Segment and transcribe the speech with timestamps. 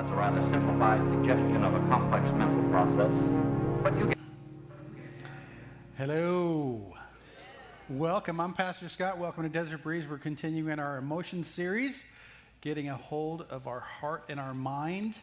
[0.00, 3.12] That's a rather simplified suggestion of a complex mental process,
[3.82, 4.16] but you get.
[5.98, 6.96] Hello.
[7.90, 8.40] Welcome.
[8.40, 9.18] I'm Pastor Scott.
[9.18, 10.08] Welcome to Desert Breeze.
[10.08, 12.06] We're continuing our emotion series,
[12.62, 15.18] getting a hold of our heart and our mind.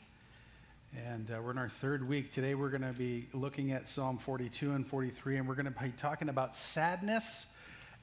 [0.96, 2.30] And uh, we're in our third week.
[2.30, 5.72] Today we're going to be looking at Psalm 42 and 43, and we're going to
[5.72, 7.48] be talking about sadness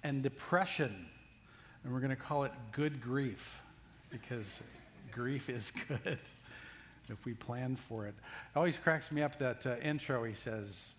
[0.02, 1.06] and depression.
[1.84, 3.62] And we're going to call it good grief
[4.11, 4.61] because
[5.12, 6.18] grief is good
[7.09, 8.14] if we plan for it.
[8.18, 10.25] It always cracks me up that uh, intro.
[10.25, 10.95] He says,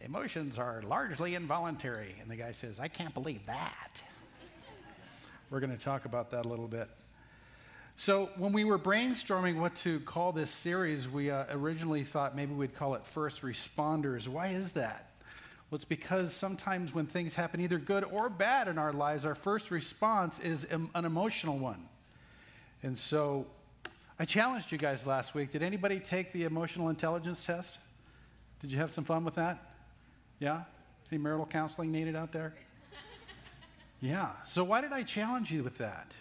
[0.00, 2.16] Emotions are largely involuntary.
[2.20, 4.02] And the guy says, I can't believe that.
[5.50, 6.88] We're going to talk about that a little bit.
[7.94, 12.54] So, when we were brainstorming what to call this series, we uh, originally thought maybe
[12.54, 14.26] we'd call it First Responders.
[14.26, 15.10] Why is that?
[15.70, 19.34] Well, it's because sometimes when things happen, either good or bad in our lives, our
[19.34, 21.86] first response is an emotional one.
[22.82, 23.46] And so
[24.22, 25.50] I challenged you guys last week.
[25.50, 27.78] Did anybody take the emotional intelligence test?
[28.60, 29.58] Did you have some fun with that?
[30.38, 30.62] Yeah?
[31.10, 32.54] Any marital counseling needed out there?
[34.00, 34.28] Yeah.
[34.44, 36.14] So why did I challenge you with that?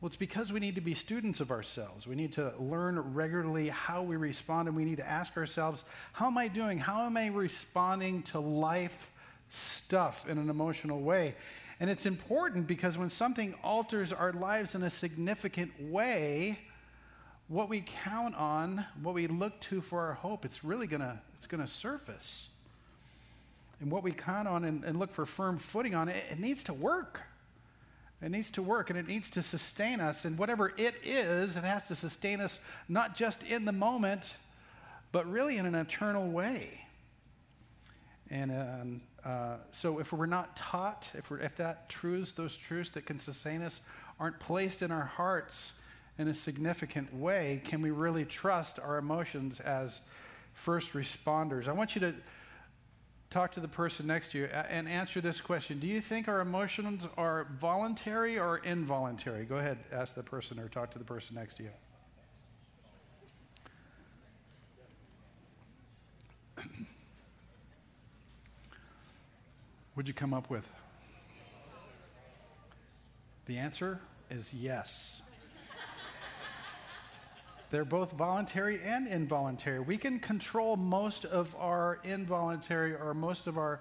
[0.00, 2.08] Well, it's because we need to be students of ourselves.
[2.08, 6.26] We need to learn regularly how we respond, and we need to ask ourselves, how
[6.26, 6.78] am I doing?
[6.78, 9.12] How am I responding to life
[9.50, 11.36] stuff in an emotional way?
[11.78, 16.58] And it's important because when something alters our lives in a significant way,
[17.48, 21.46] what we count on, what we look to for our hope, it's really gonna, it's
[21.46, 22.48] gonna surface.
[23.80, 26.62] And what we count on and, and look for firm footing on, it, it needs
[26.64, 27.20] to work.
[28.22, 30.24] It needs to work and it needs to sustain us.
[30.24, 34.36] And whatever it is, it has to sustain us not just in the moment,
[35.10, 36.80] but really in an eternal way.
[38.30, 42.90] And um, uh, so if we're not taught, if, we're, if that truths, those truths
[42.90, 43.80] that can sustain us,
[44.20, 45.74] aren't placed in our hearts
[46.22, 50.00] in a significant way, can we really trust our emotions as
[50.54, 51.66] first responders?
[51.68, 52.14] I want you to
[53.28, 56.28] talk to the person next to you uh, and answer this question Do you think
[56.28, 59.44] our emotions are voluntary or involuntary?
[59.44, 61.70] Go ahead, ask the person or talk to the person next to you.
[69.94, 70.72] What'd you come up with?
[73.46, 73.98] The answer
[74.30, 75.22] is yes.
[77.72, 79.80] They're both voluntary and involuntary.
[79.80, 83.80] We can control most of our involuntary or most of our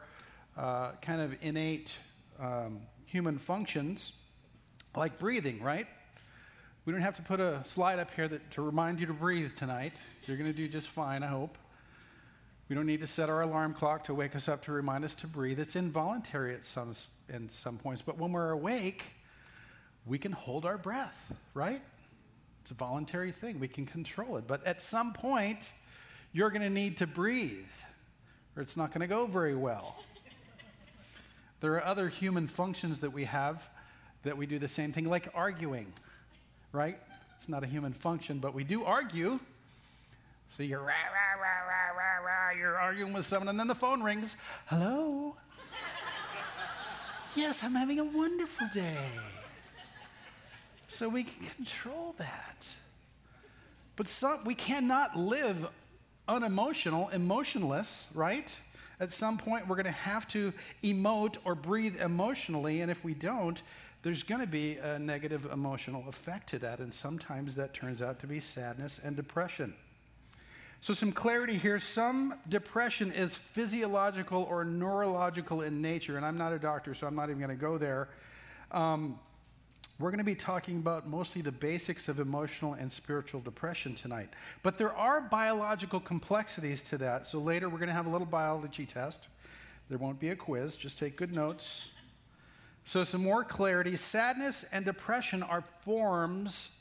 [0.57, 1.97] uh, kind of innate
[2.39, 4.13] um, human functions,
[4.95, 5.87] like breathing, right?
[6.85, 9.57] We don't have to put a slide up here that, to remind you to breathe
[9.57, 9.99] tonight.
[10.25, 11.57] You're going to do just fine, I hope.
[12.69, 15.15] We don't need to set our alarm clock to wake us up to remind us
[15.15, 15.59] to breathe.
[15.59, 16.93] It's involuntary at some,
[17.27, 18.01] in some points.
[18.01, 19.03] But when we're awake,
[20.05, 21.81] we can hold our breath, right?
[22.61, 23.59] It's a voluntary thing.
[23.59, 24.45] We can control it.
[24.47, 25.73] But at some point,
[26.31, 27.65] you're going to need to breathe,
[28.55, 29.95] or it's not going to go very well.
[31.59, 33.67] there are other human functions that we have
[34.23, 35.91] that we do the same thing, like arguing,
[36.71, 36.99] right?
[37.35, 39.39] It's not a human function, but we do argue.
[40.49, 44.03] So you're rah, rah, rah, rah, rah, you're arguing with someone, and then the phone
[44.03, 44.37] rings.
[44.67, 45.35] Hello?
[47.35, 48.97] yes, I'm having a wonderful day.
[50.91, 52.75] So we can control that.
[53.95, 55.69] But some, we cannot live
[56.27, 58.53] unemotional, emotionless, right?
[58.99, 60.51] At some point, we're going to have to
[60.83, 63.61] emote or breathe emotionally, and if we don't,
[64.03, 68.19] there's going to be a negative emotional effect to that, and sometimes that turns out
[68.19, 69.73] to be sadness and depression.
[70.81, 71.79] So, some clarity here.
[71.79, 77.15] Some depression is physiological or neurological in nature, and I'm not a doctor, so I'm
[77.15, 78.09] not even going to go there.
[78.71, 79.17] Um,
[80.01, 84.29] we're going to be talking about mostly the basics of emotional and spiritual depression tonight.
[84.63, 88.27] But there are biological complexities to that, so later we're going to have a little
[88.27, 89.27] biology test.
[89.89, 91.91] There won't be a quiz, just take good notes.
[92.85, 96.77] So, some more clarity sadness and depression are forms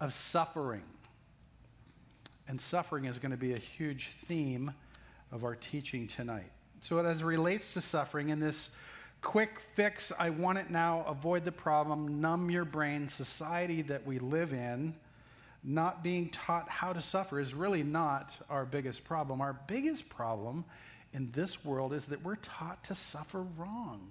[0.00, 0.84] of suffering.
[2.46, 4.72] And suffering is going to be a huge theme
[5.32, 6.50] of our teaching tonight.
[6.80, 8.76] So, as it relates to suffering, in this
[9.22, 14.18] quick fix, I want it now, avoid the problem, numb your brain society that we
[14.18, 14.94] live in,
[15.64, 19.40] not being taught how to suffer is really not our biggest problem.
[19.40, 20.64] Our biggest problem
[21.12, 24.10] in this world is that we're taught to suffer wrong.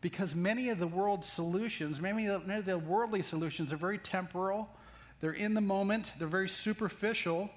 [0.00, 4.68] Because many of the world's solutions, many of the worldly solutions are very temporal
[5.20, 7.50] they're in the moment, they're very superficial,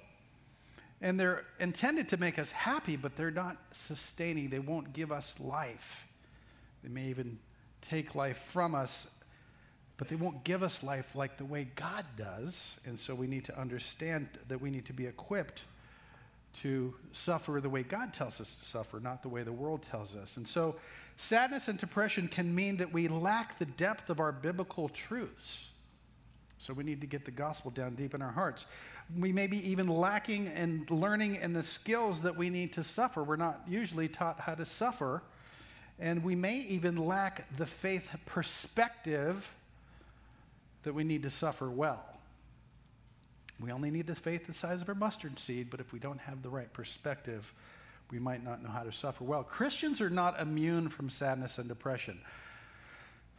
[1.00, 4.48] and they're intended to make us happy, but they're not sustaining.
[4.48, 6.06] They won't give us life.
[6.82, 7.38] They may even
[7.80, 9.20] take life from us
[10.00, 12.80] but they won't give us life like the way God does.
[12.86, 15.64] And so we need to understand that we need to be equipped
[16.54, 20.16] to suffer the way God tells us to suffer, not the way the world tells
[20.16, 20.38] us.
[20.38, 20.76] And so
[21.16, 25.68] sadness and depression can mean that we lack the depth of our biblical truths.
[26.56, 28.64] So we need to get the gospel down deep in our hearts.
[29.18, 33.22] We may be even lacking in learning and the skills that we need to suffer.
[33.22, 35.22] We're not usually taught how to suffer.
[36.00, 39.52] And we may even lack the faith perspective
[40.82, 42.02] that we need to suffer well.
[43.60, 46.20] We only need the faith the size of a mustard seed, but if we don't
[46.20, 47.52] have the right perspective,
[48.10, 49.42] we might not know how to suffer well.
[49.42, 52.18] Christians are not immune from sadness and depression.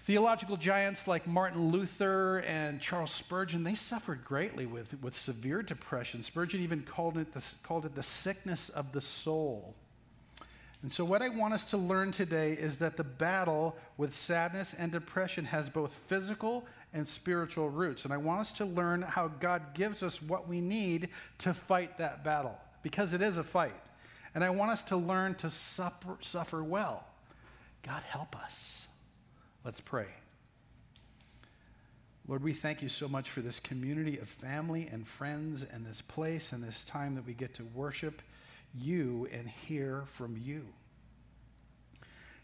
[0.01, 6.21] Theological giants like Martin Luther and Charles Spurgeon, they suffered greatly with, with severe depression.
[6.21, 9.75] Spurgeon even called it, the, called it the sickness of the soul.
[10.81, 14.73] And so, what I want us to learn today is that the battle with sadness
[14.73, 18.03] and depression has both physical and spiritual roots.
[18.03, 21.99] And I want us to learn how God gives us what we need to fight
[21.99, 23.75] that battle, because it is a fight.
[24.33, 27.05] And I want us to learn to suffer, suffer well.
[27.83, 28.87] God, help us.
[29.63, 30.07] Let's pray.
[32.27, 36.01] Lord, we thank you so much for this community of family and friends and this
[36.01, 38.21] place and this time that we get to worship
[38.75, 40.65] you and hear from you.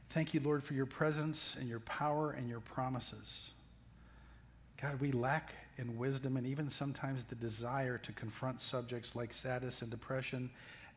[0.09, 3.51] Thank you, Lord, for your presence and your power and your promises.
[4.81, 9.81] God, we lack in wisdom and even sometimes the desire to confront subjects like sadness
[9.81, 10.50] and depression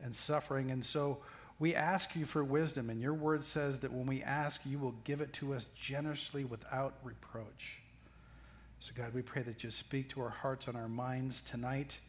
[0.03, 0.71] and suffering.
[0.71, 1.19] And so
[1.59, 2.89] we ask you for wisdom.
[2.89, 6.43] And your word says that when we ask, you will give it to us generously
[6.43, 7.81] without reproach.
[8.79, 11.99] So, God, we pray that you speak to our hearts and our minds tonight.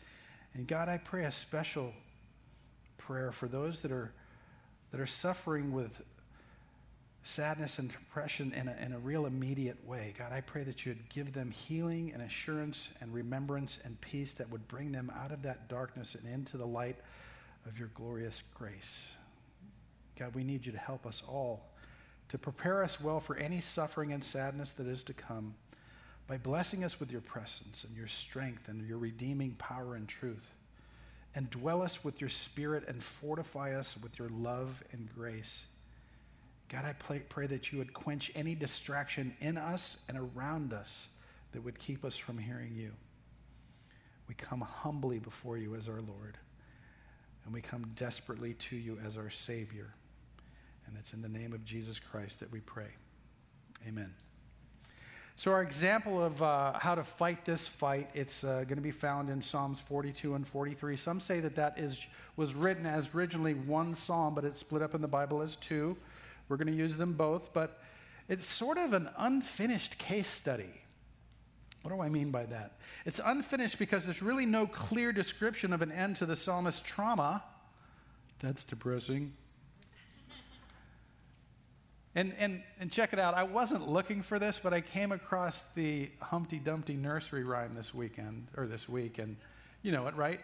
[0.54, 1.92] And God, I pray a special
[3.06, 4.12] prayer for those that are,
[4.90, 6.02] that are suffering with
[7.24, 10.14] sadness and depression in a, in a real immediate way.
[10.18, 14.50] God, I pray that you'd give them healing and assurance and remembrance and peace that
[14.50, 16.96] would bring them out of that darkness and into the light
[17.66, 19.14] of your glorious grace.
[20.18, 21.68] God, we need you to help us all
[22.28, 25.54] to prepare us well for any suffering and sadness that is to come
[26.26, 30.50] by blessing us with your presence and your strength and your redeeming power and truth.
[31.34, 35.66] And dwell us with your spirit and fortify us with your love and grace.
[36.68, 41.08] God, I pray, that you would quench any distraction in us and around us
[41.52, 42.92] that would keep us from hearing you.
[44.26, 46.38] We come humbly before you as our Lord,
[47.44, 49.92] and we come desperately to you as our Savior.
[50.86, 52.88] And it's in the name of Jesus Christ that we pray.
[53.86, 54.14] Amen.
[55.34, 58.90] So, our example of uh, how to fight this fight, it's uh, going to be
[58.90, 60.94] found in Psalms 42 and 43.
[60.94, 62.06] Some say that that is,
[62.36, 65.96] was written as originally one psalm, but it's split up in the Bible as two.
[66.48, 67.80] We're going to use them both, but
[68.28, 70.82] it's sort of an unfinished case study.
[71.82, 72.72] What do I mean by that?
[73.06, 77.42] It's unfinished because there's really no clear description of an end to the psalmist's trauma.
[78.38, 79.32] That's depressing.
[82.14, 83.32] And, and, and check it out.
[83.34, 87.94] I wasn't looking for this, but I came across the Humpty Dumpty nursery rhyme this
[87.94, 89.36] weekend, or this week, and
[89.82, 90.40] you know it, right?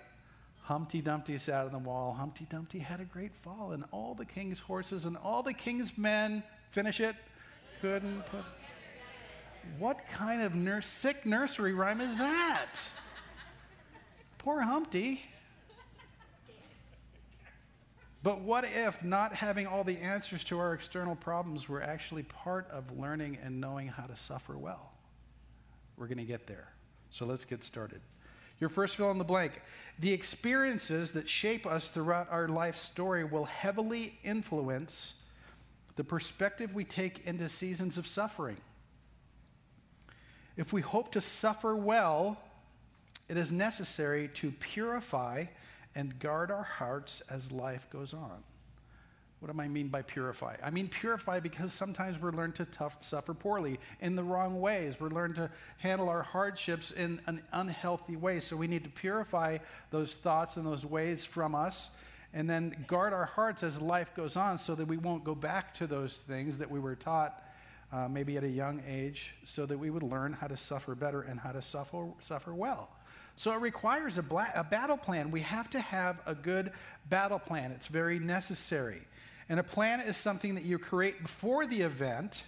[0.62, 2.12] Humpty Dumpty sat on the wall.
[2.12, 5.98] Humpty Dumpty had a great fall, and all the king's horses and all the king's
[5.98, 7.16] men, finish it,
[7.82, 8.44] couldn't put.
[9.78, 12.76] What kind of nurse, sick nursery rhyme is that?
[14.38, 15.20] Poor Humpty.
[18.28, 22.68] But what if not having all the answers to our external problems were actually part
[22.70, 24.92] of learning and knowing how to suffer well?
[25.96, 26.68] We're going to get there.
[27.08, 28.02] So let's get started.
[28.60, 29.62] Your first fill in the blank.
[30.00, 35.14] The experiences that shape us throughout our life story will heavily influence
[35.96, 38.58] the perspective we take into seasons of suffering.
[40.58, 42.36] If we hope to suffer well,
[43.30, 45.46] it is necessary to purify
[45.98, 48.44] and guard our hearts as life goes on.
[49.40, 50.54] What do I mean by purify?
[50.62, 55.00] I mean purify because sometimes we're learned to tough, suffer poorly in the wrong ways.
[55.00, 58.38] We're learned to handle our hardships in an unhealthy way.
[58.38, 59.58] So we need to purify
[59.90, 61.90] those thoughts and those ways from us
[62.32, 65.74] and then guard our hearts as life goes on so that we won't go back
[65.74, 67.42] to those things that we were taught
[67.92, 71.22] uh, maybe at a young age so that we would learn how to suffer better
[71.22, 72.88] and how to suffer, suffer well.
[73.38, 75.30] So it requires a, bla- a battle plan.
[75.30, 76.72] We have to have a good
[77.08, 79.02] battle plan, it's very necessary.
[79.48, 82.42] And a plan is something that you create before the event.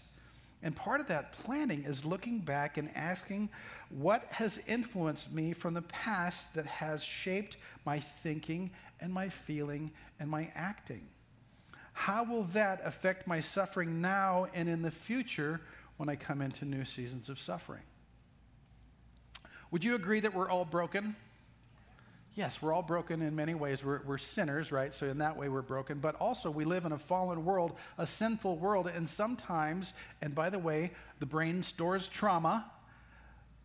[0.65, 3.51] And part of that planning is looking back and asking
[3.91, 7.57] what has influenced me from the past that has shaped
[7.87, 11.07] my thinking and my feeling and my acting.
[11.93, 15.61] How will that affect my suffering now and in the future
[15.99, 17.83] when I come into new seasons of suffering?
[19.71, 21.15] Would you agree that we're all broken?
[22.35, 23.85] Yes, we're all broken in many ways.
[23.85, 24.95] We're, we're sinners, right?
[24.95, 25.99] So, in that way, we're broken.
[25.99, 28.91] But also, we live in a fallen world, a sinful world.
[28.95, 32.71] And sometimes, and by the way, the brain stores trauma.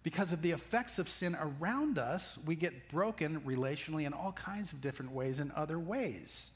[0.02, 4.72] Because of the effects of sin around us, we get broken relationally in all kinds
[4.72, 6.52] of different ways in other ways.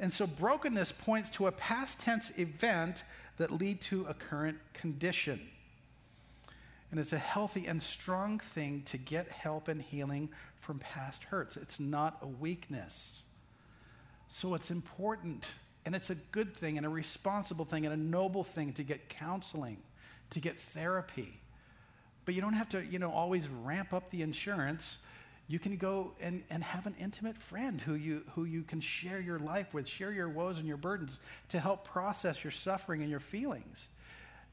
[0.00, 3.04] And so, brokenness points to a past tense event
[3.36, 5.40] that lead to a current condition.
[6.96, 11.58] And it's a healthy and strong thing to get help and healing from past hurts.
[11.58, 13.24] It's not a weakness.
[14.28, 15.50] So it's important
[15.84, 19.10] and it's a good thing and a responsible thing and a noble thing to get
[19.10, 19.76] counseling,
[20.30, 21.38] to get therapy.
[22.24, 25.00] But you don't have to, you know, always ramp up the insurance.
[25.48, 29.20] You can go and, and have an intimate friend who you, who you can share
[29.20, 33.10] your life with, share your woes and your burdens to help process your suffering and
[33.10, 33.90] your feelings.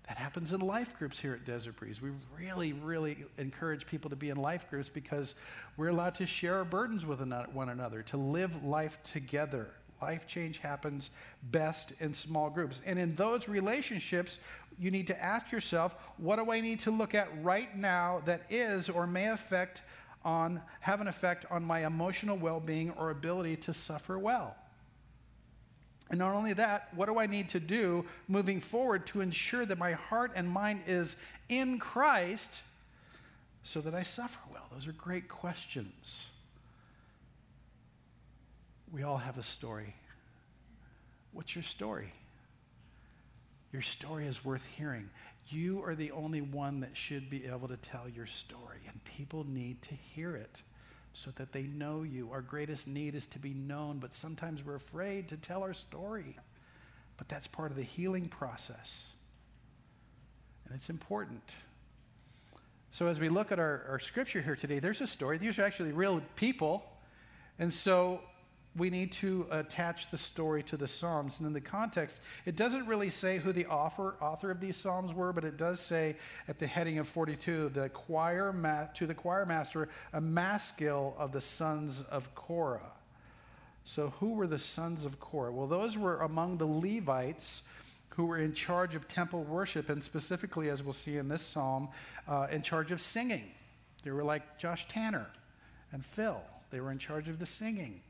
[0.08, 2.02] That happens in life groups here at Desert Breeze.
[2.02, 5.36] We really, really encourage people to be in life groups because
[5.78, 7.22] we're allowed to share our burdens with
[7.54, 9.70] one another, to live life together.
[10.02, 11.12] Life change happens
[11.44, 12.82] best in small groups.
[12.86, 14.40] And in those relationships,
[14.78, 18.42] you need to ask yourself, what do I need to look at right now that
[18.52, 19.84] is or may affect
[20.26, 24.58] on have an effect on my emotional well-being or ability to suffer well?
[26.10, 29.78] And not only that, what do I need to do moving forward to ensure that
[29.78, 31.16] my heart and mind is
[31.50, 32.62] in Christ
[33.64, 34.68] so that I suffer well?
[34.72, 36.30] Those are great questions.
[38.92, 39.96] We all have a story.
[41.32, 42.14] What's your story?
[43.72, 45.10] Your story is worth hearing.
[45.50, 49.46] You are the only one that should be able to tell your story, and people
[49.50, 50.62] need to hear it
[51.14, 52.32] so that they know you.
[52.32, 56.36] Our greatest need is to be known, but sometimes we're afraid to tell our story.
[57.18, 59.14] But that's part of the healing process.
[60.66, 61.56] And it's important.
[62.92, 65.38] So, as we look at our, our scripture here today, there's a story.
[65.38, 66.84] These are actually real people.
[67.60, 68.22] And so,
[68.76, 71.38] we need to attach the story to the Psalms.
[71.38, 75.14] And in the context, it doesn't really say who the author, author of these Psalms
[75.14, 76.16] were, but it does say
[76.48, 81.32] at the heading of 42, the choir ma- to the choir master, a maskil of
[81.32, 82.92] the sons of Korah.
[83.86, 85.52] So, who were the sons of Korah?
[85.52, 87.64] Well, those were among the Levites
[88.10, 91.90] who were in charge of temple worship, and specifically, as we'll see in this psalm,
[92.28, 93.52] uh, in charge of singing.
[94.04, 95.28] They were like Josh Tanner
[95.92, 98.02] and Phil, they were in charge of the singing.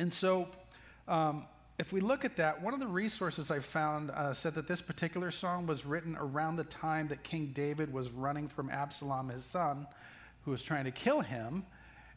[0.00, 0.48] And so,
[1.08, 1.44] um,
[1.78, 4.80] if we look at that, one of the resources I found uh, said that this
[4.80, 9.44] particular song was written around the time that King David was running from Absalom, his
[9.44, 9.86] son,
[10.46, 11.66] who was trying to kill him.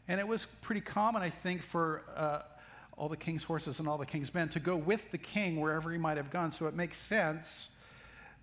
[0.08, 2.38] And it was pretty common, I think, for uh,
[2.96, 5.92] all the king's horses and all the king's men to go with the king wherever
[5.92, 6.52] he might have gone.
[6.52, 7.76] So it makes sense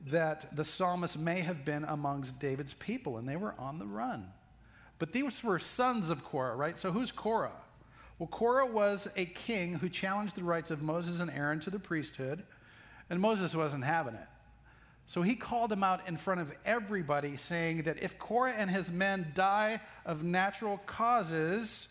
[0.06, 4.28] that the psalmist may have been amongst David's people, and they were on the run.
[5.00, 6.78] But these were sons of Korah, right?
[6.78, 7.54] So who's Korah?
[8.22, 11.80] Well, Korah was a king who challenged the rights of Moses and Aaron to the
[11.80, 12.44] priesthood,
[13.10, 14.28] and Moses wasn't having it.
[15.08, 18.92] So he called him out in front of everybody, saying that if Korah and his
[18.92, 21.88] men die of natural causes,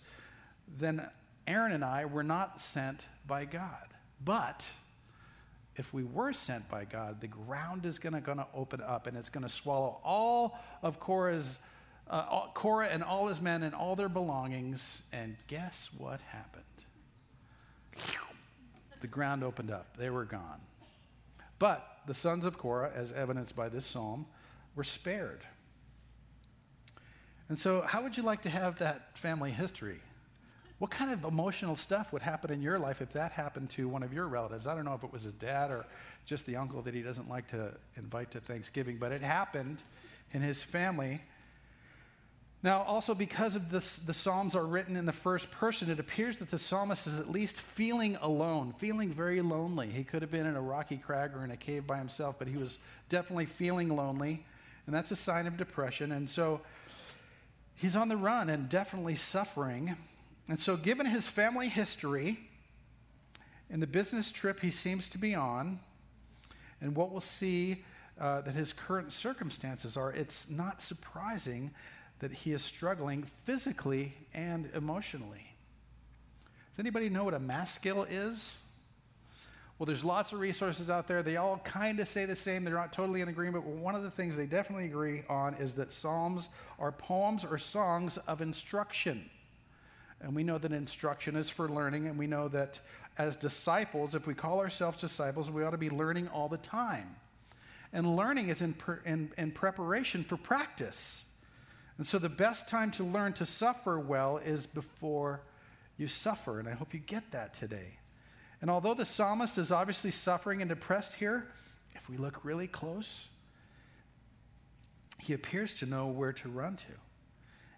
[0.78, 1.04] then
[1.48, 3.88] Aaron and I were not sent by God.
[4.24, 4.64] But
[5.74, 9.30] if we were sent by God, the ground is going to open up and it's
[9.30, 11.58] going to swallow all of Korah's
[12.10, 15.02] uh, Korah and all his men and all their belongings.
[15.12, 16.64] And guess what happened?
[19.00, 19.96] The ground opened up.
[19.96, 20.60] They were gone.
[21.58, 24.26] But the sons of Korah, as evidenced by this psalm,
[24.74, 25.42] were spared.
[27.48, 30.00] And so, how would you like to have that family history?
[30.78, 34.02] What kind of emotional stuff would happen in your life if that happened to one
[34.02, 34.66] of your relatives?
[34.66, 35.84] I don't know if it was his dad or
[36.24, 39.82] just the uncle that he doesn't like to invite to Thanksgiving, but it happened
[40.32, 41.20] in his family.
[42.62, 46.38] Now, also because of this, the Psalms are written in the first person, it appears
[46.38, 49.88] that the psalmist is at least feeling alone, feeling very lonely.
[49.88, 52.48] He could have been in a rocky crag or in a cave by himself, but
[52.48, 54.44] he was definitely feeling lonely,
[54.86, 56.12] and that's a sign of depression.
[56.12, 56.60] And so
[57.76, 59.96] he's on the run and definitely suffering.
[60.50, 62.40] And so, given his family history
[63.70, 65.80] and the business trip he seems to be on,
[66.82, 67.84] and what we'll see
[68.20, 71.70] uh, that his current circumstances are, it's not surprising
[72.20, 75.52] that he is struggling physically and emotionally.
[76.70, 78.56] Does anybody know what a maskil is?
[79.78, 81.22] Well, there's lots of resources out there.
[81.22, 82.64] They all kind of say the same.
[82.64, 85.72] They're not totally in agreement, but one of the things they definitely agree on is
[85.74, 89.28] that Psalms are poems or songs of instruction.
[90.20, 92.78] And we know that instruction is for learning, and we know that
[93.16, 97.16] as disciples, if we call ourselves disciples, we ought to be learning all the time.
[97.94, 98.74] And learning is in,
[99.06, 101.24] in, in preparation for practice.
[102.00, 105.42] And so the best time to learn to suffer well is before
[105.98, 106.58] you suffer.
[106.58, 107.98] And I hope you get that today.
[108.62, 111.48] And although the psalmist is obviously suffering and depressed here,
[111.94, 113.28] if we look really close,
[115.18, 116.92] he appears to know where to run to.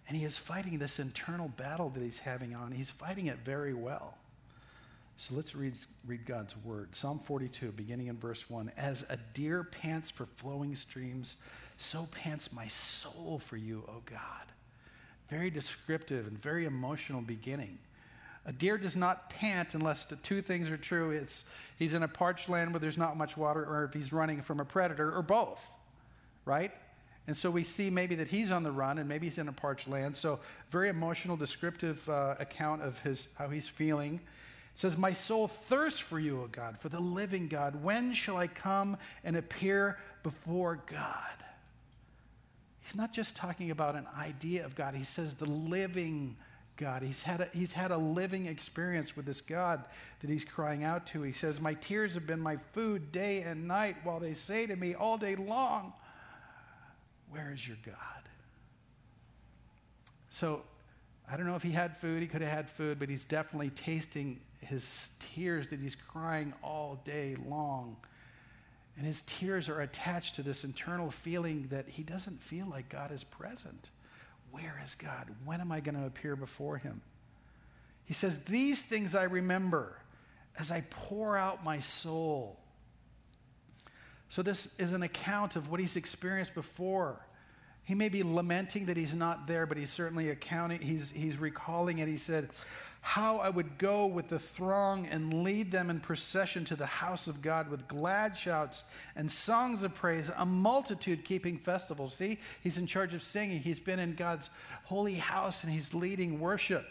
[0.07, 2.71] And he is fighting this internal battle that he's having on.
[2.71, 4.17] He's fighting it very well.
[5.17, 5.77] So let's read,
[6.07, 6.95] read God's word.
[6.95, 8.71] Psalm 42, beginning in verse 1.
[8.77, 11.35] As a deer pants for flowing streams,
[11.77, 14.45] so pants my soul for you, O God.
[15.29, 17.79] Very descriptive and very emotional beginning.
[18.45, 21.11] A deer does not pant unless the two things are true.
[21.11, 21.45] It's
[21.77, 24.59] he's in a parched land where there's not much water, or if he's running from
[24.59, 25.71] a predator, or both,
[26.45, 26.71] right?
[27.25, 29.53] And so we see maybe that he's on the run and maybe he's in a
[29.53, 30.15] parched land.
[30.17, 30.39] So,
[30.71, 34.15] very emotional, descriptive uh, account of his, how he's feeling.
[34.15, 37.81] It says, My soul thirsts for you, O God, for the living God.
[37.81, 41.42] When shall I come and appear before God?
[42.83, 46.35] He's not just talking about an idea of God, he says the living
[46.75, 47.03] God.
[47.03, 49.83] He's had, a, he's had a living experience with this God
[50.21, 51.21] that he's crying out to.
[51.21, 54.75] He says, My tears have been my food day and night while they say to
[54.75, 55.93] me all day long,
[57.33, 57.95] where is your God?
[60.29, 60.61] So
[61.29, 63.71] I don't know if he had food, he could have had food, but he's definitely
[63.71, 67.97] tasting his tears that he's crying all day long.
[68.97, 73.11] And his tears are attached to this internal feeling that he doesn't feel like God
[73.11, 73.89] is present.
[74.51, 75.29] Where is God?
[75.45, 77.01] When am I going to appear before him?
[78.05, 79.97] He says, These things I remember
[80.59, 82.59] as I pour out my soul.
[84.29, 87.19] So, this is an account of what he's experienced before.
[87.83, 91.99] He may be lamenting that he's not there, but he's certainly accounting, he's, he's recalling
[91.99, 92.07] it.
[92.07, 92.49] He said,
[93.01, 97.27] How I would go with the throng and lead them in procession to the house
[97.27, 98.85] of God with glad shouts
[99.17, 102.13] and songs of praise, a multitude keeping festivals.
[102.13, 103.59] See, he's in charge of singing.
[103.59, 104.49] He's been in God's
[104.85, 106.89] holy house and he's leading worship.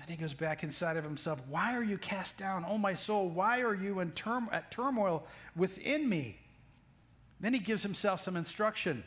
[0.00, 1.40] And he goes back inside of himself.
[1.48, 3.28] Why are you cast down, oh my soul?
[3.28, 5.26] Why are you in term, at turmoil
[5.56, 6.38] within me?
[7.40, 9.02] Then he gives himself some instruction.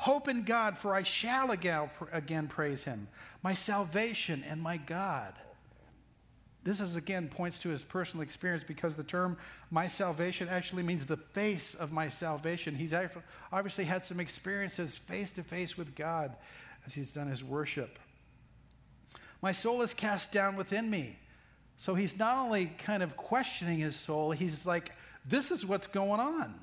[0.00, 3.06] Hope in God, for I shall again praise him,
[3.42, 5.34] my salvation and my God.
[6.64, 9.36] This is again points to his personal experience because the term
[9.70, 12.74] my salvation actually means the face of my salvation.
[12.74, 12.94] He's
[13.52, 16.34] obviously had some experiences face to face with God
[16.86, 17.98] as he's done his worship.
[19.42, 21.18] My soul is cast down within me.
[21.76, 24.92] So he's not only kind of questioning his soul, he's like,
[25.26, 26.54] this is what's going on.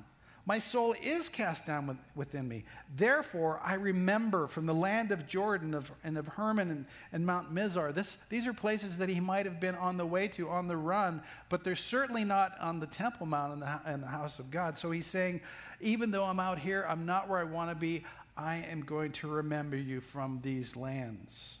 [0.48, 2.64] My soul is cast down within me.
[2.96, 7.54] Therefore, I remember from the land of Jordan of, and of Hermon and, and Mount
[7.54, 7.94] Mizar.
[7.94, 10.76] This, these are places that he might have been on the way to, on the
[10.78, 14.50] run, but they're certainly not on the Temple Mount in the, in the house of
[14.50, 14.78] God.
[14.78, 15.42] So he's saying,
[15.82, 18.06] even though I'm out here, I'm not where I want to be.
[18.34, 21.58] I am going to remember you from these lands.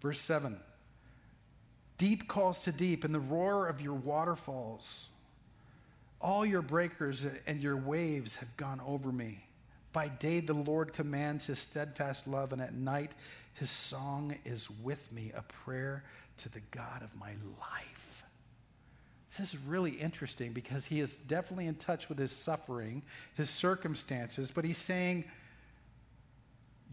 [0.00, 0.60] Verse 7
[1.98, 5.08] Deep calls to deep, and the roar of your waterfalls.
[6.24, 9.44] All your breakers and your waves have gone over me.
[9.92, 13.12] By day, the Lord commands his steadfast love, and at night,
[13.52, 16.02] his song is with me, a prayer
[16.38, 18.24] to the God of my life.
[19.36, 23.02] This is really interesting because he is definitely in touch with his suffering,
[23.34, 25.24] his circumstances, but he's saying,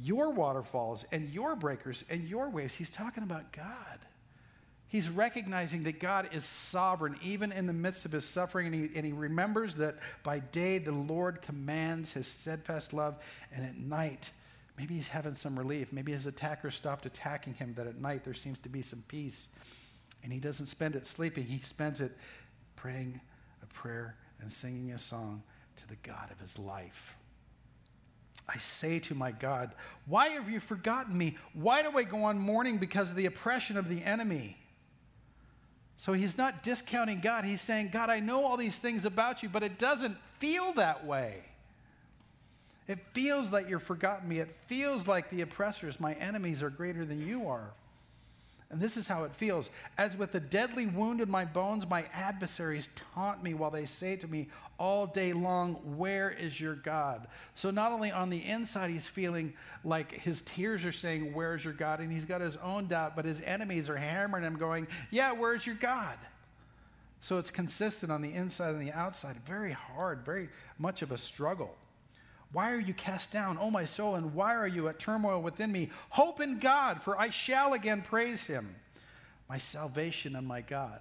[0.01, 2.75] your waterfalls and your breakers and your waves.
[2.75, 3.99] He's talking about God.
[4.91, 8.93] He's recognizing that God is sovereign even in the midst of his suffering, and he,
[8.93, 13.15] and he remembers that by day the Lord commands his steadfast love,
[13.55, 14.31] and at night,
[14.77, 15.93] maybe he's having some relief.
[15.93, 19.47] Maybe his attacker stopped attacking him, that at night there seems to be some peace.
[20.25, 22.11] And he doesn't spend it sleeping, he spends it
[22.75, 23.21] praying
[23.63, 25.41] a prayer and singing a song
[25.77, 27.15] to the God of his life.
[28.49, 29.71] I say to my God,
[30.05, 31.37] Why have you forgotten me?
[31.53, 34.57] Why do I go on mourning because of the oppression of the enemy?
[36.01, 37.45] So he's not discounting God.
[37.45, 41.05] He's saying, God, I know all these things about you, but it doesn't feel that
[41.05, 41.43] way.
[42.87, 44.39] It feels like you've forgotten me.
[44.39, 47.69] It feels like the oppressors, my enemies, are greater than you are.
[48.71, 49.69] And this is how it feels.
[49.97, 54.15] As with a deadly wound in my bones, my adversaries taunt me while they say
[54.15, 54.47] to me
[54.79, 57.27] all day long, Where is your God?
[57.53, 59.53] So, not only on the inside, he's feeling
[59.83, 61.99] like his tears are saying, Where's your God?
[61.99, 65.67] And he's got his own doubt, but his enemies are hammering him, going, Yeah, where's
[65.67, 66.17] your God?
[67.19, 69.35] So, it's consistent on the inside and the outside.
[69.45, 70.47] Very hard, very
[70.79, 71.75] much of a struggle.
[72.53, 75.71] Why are you cast down, O my soul, and why are you at turmoil within
[75.71, 75.89] me?
[76.09, 78.75] Hope in God, for I shall again praise him,
[79.47, 80.99] my salvation and my God.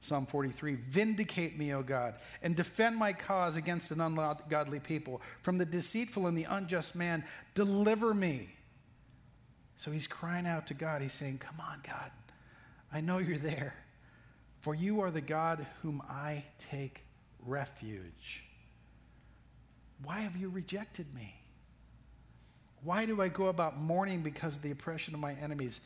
[0.00, 5.22] Psalm 43 Vindicate me, O God, and defend my cause against an ungodly people.
[5.40, 8.50] From the deceitful and the unjust man, deliver me.
[9.78, 11.00] So he's crying out to God.
[11.00, 12.10] He's saying, Come on, God,
[12.92, 13.74] I know you're there.
[14.60, 17.04] For you are the God whom I take
[17.40, 18.44] refuge.
[20.04, 21.34] Why have you rejected me?
[22.82, 25.80] Why do I go about mourning because of the oppression of my enemies?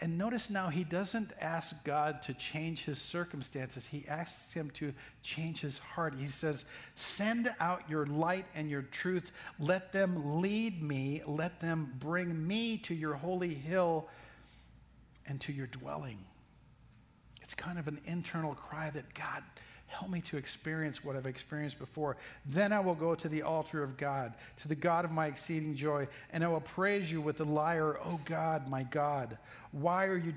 [0.00, 3.86] And notice now, he doesn't ask God to change his circumstances.
[3.86, 6.14] He asks him to change his heart.
[6.18, 9.32] He says, Send out your light and your truth.
[9.58, 11.22] Let them lead me.
[11.26, 14.08] Let them bring me to your holy hill
[15.26, 16.18] and to your dwelling.
[17.42, 19.42] It's kind of an internal cry that God,
[19.88, 22.16] Help me to experience what I've experienced before.
[22.44, 25.76] Then I will go to the altar of God, to the God of my exceeding
[25.76, 29.38] joy, and I will praise you with the lyre, O God, my God.
[29.70, 30.34] Why are you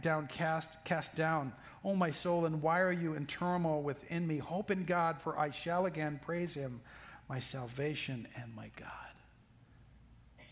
[0.00, 1.52] downcast, cast down,
[1.84, 4.38] O my soul, and why are you in turmoil within me?
[4.38, 6.80] Hope in God, for I shall again praise him,
[7.28, 8.88] my salvation and my God.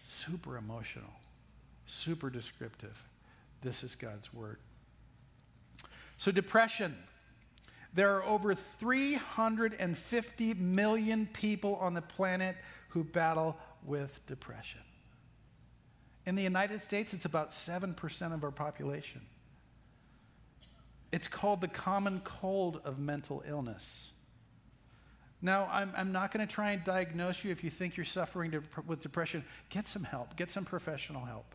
[0.03, 1.13] Super emotional,
[1.87, 3.01] super descriptive.
[3.63, 4.59] This is God's word.
[6.17, 6.97] So, depression
[7.95, 12.57] there are over 350 million people on the planet
[12.91, 14.81] who battle with depression.
[16.27, 19.23] In the United States, it's about 7% of our population.
[21.13, 24.13] It's called the common cold of mental illness.
[25.43, 28.63] Now, I'm, I'm not going to try and diagnose you if you think you're suffering
[28.87, 29.45] with depression.
[29.71, 31.55] Get some help, get some professional help.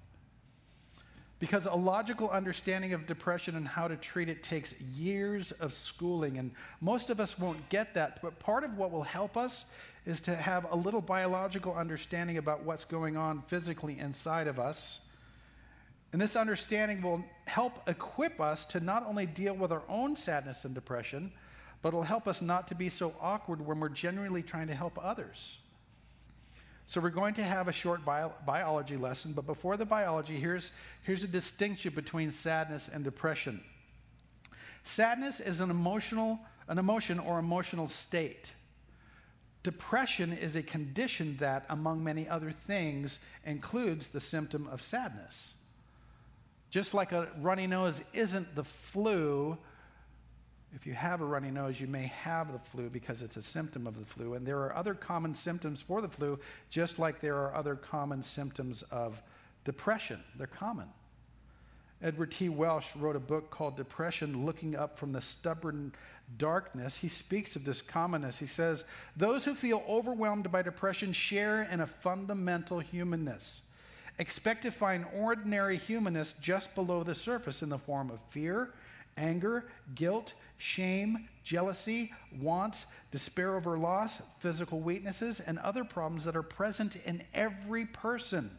[1.39, 6.37] Because a logical understanding of depression and how to treat it takes years of schooling,
[6.37, 8.21] and most of us won't get that.
[8.21, 9.65] But part of what will help us
[10.05, 15.01] is to have a little biological understanding about what's going on physically inside of us.
[16.13, 20.63] And this understanding will help equip us to not only deal with our own sadness
[20.63, 21.31] and depression,
[21.81, 24.97] but it'll help us not to be so awkward when we're genuinely trying to help
[25.03, 25.57] others.
[26.87, 30.71] So we're going to have a short bio- biology lesson, but before the biology, here's,
[31.01, 33.63] here's a distinction between sadness and depression.
[34.83, 38.53] Sadness is an emotional, an emotion or emotional state.
[39.63, 45.55] Depression is a condition that, among many other things, includes the symptom of sadness.
[46.69, 49.57] Just like a runny nose isn't the flu,
[50.75, 53.87] if you have a runny nose, you may have the flu because it's a symptom
[53.87, 54.33] of the flu.
[54.33, 56.37] And there are other common symptoms for the flu,
[56.69, 59.21] just like there are other common symptoms of
[59.63, 60.19] depression.
[60.37, 60.89] They're common.
[62.03, 62.49] Edward T.
[62.49, 65.93] Welch wrote a book called Depression Looking Up from the Stubborn
[66.37, 66.97] Darkness.
[66.97, 68.37] He speaks of this commonness.
[68.37, 68.83] He says,
[69.15, 73.61] Those who feel overwhelmed by depression share in a fundamental humanness.
[74.19, 78.71] Expect to find ordinary humanness just below the surface in the form of fear,
[79.17, 86.43] anger, guilt, shame, jealousy, wants, despair over loss, physical weaknesses, and other problems that are
[86.43, 88.49] present in every person.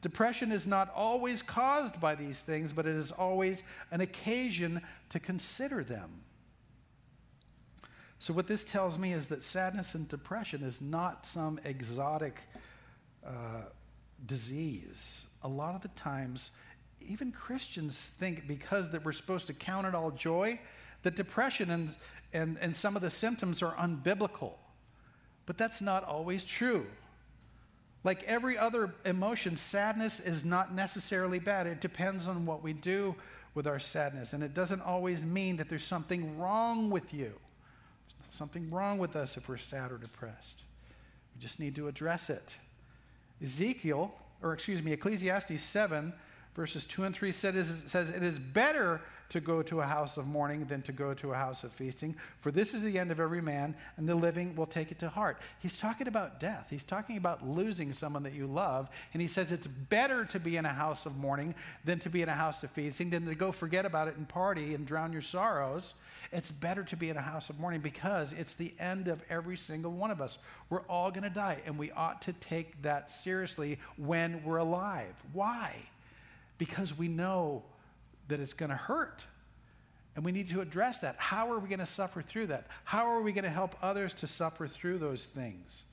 [0.00, 5.18] Depression is not always caused by these things, but it is always an occasion to
[5.18, 6.10] consider them.
[8.20, 12.40] So, what this tells me is that sadness and depression is not some exotic
[13.24, 13.62] uh,
[14.26, 15.26] disease.
[15.42, 16.50] A lot of the times,
[17.00, 20.58] even Christians think because that we're supposed to count it all joy,
[21.02, 21.96] that depression and,
[22.32, 24.52] and, and some of the symptoms are unbiblical.
[25.46, 26.86] But that's not always true.
[28.04, 31.66] Like every other emotion, sadness is not necessarily bad.
[31.66, 33.14] It depends on what we do
[33.54, 34.32] with our sadness.
[34.32, 37.32] And it doesn't always mean that there's something wrong with you.
[38.22, 40.62] There's something wrong with us if we're sad or depressed.
[41.34, 42.56] We just need to address it.
[43.42, 46.12] Ezekiel, or excuse me, Ecclesiastes 7
[46.58, 50.64] verses 2 and 3 says, It is better to go to a house of mourning
[50.64, 53.42] than to go to a house of feasting, for this is the end of every
[53.42, 55.38] man, and the living will take it to heart.
[55.58, 56.68] He's talking about death.
[56.70, 60.56] He's talking about losing someone that you love, and he says it's better to be
[60.56, 63.34] in a house of mourning than to be in a house of feasting, than to
[63.34, 65.94] go forget about it and party and drown your sorrows.
[66.32, 69.56] It's better to be in a house of mourning because it's the end of every
[69.56, 70.38] single one of us.
[70.68, 75.14] We're all going to die, and we ought to take that seriously when we're alive.
[75.32, 75.74] Why?
[76.58, 77.62] because we know
[78.28, 79.24] that it's going to hurt.
[80.14, 81.16] And we need to address that.
[81.18, 82.66] How are we going to suffer through that?
[82.84, 85.84] How are we going to help others to suffer through those things?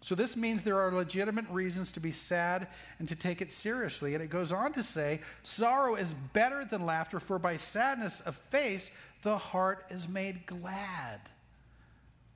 [0.00, 2.68] So, this means there are legitimate reasons to be sad
[2.98, 4.14] and to take it seriously.
[4.14, 8.36] And it goes on to say, sorrow is better than laughter, for by sadness of
[8.36, 8.90] face,
[9.22, 11.20] the heart is made glad.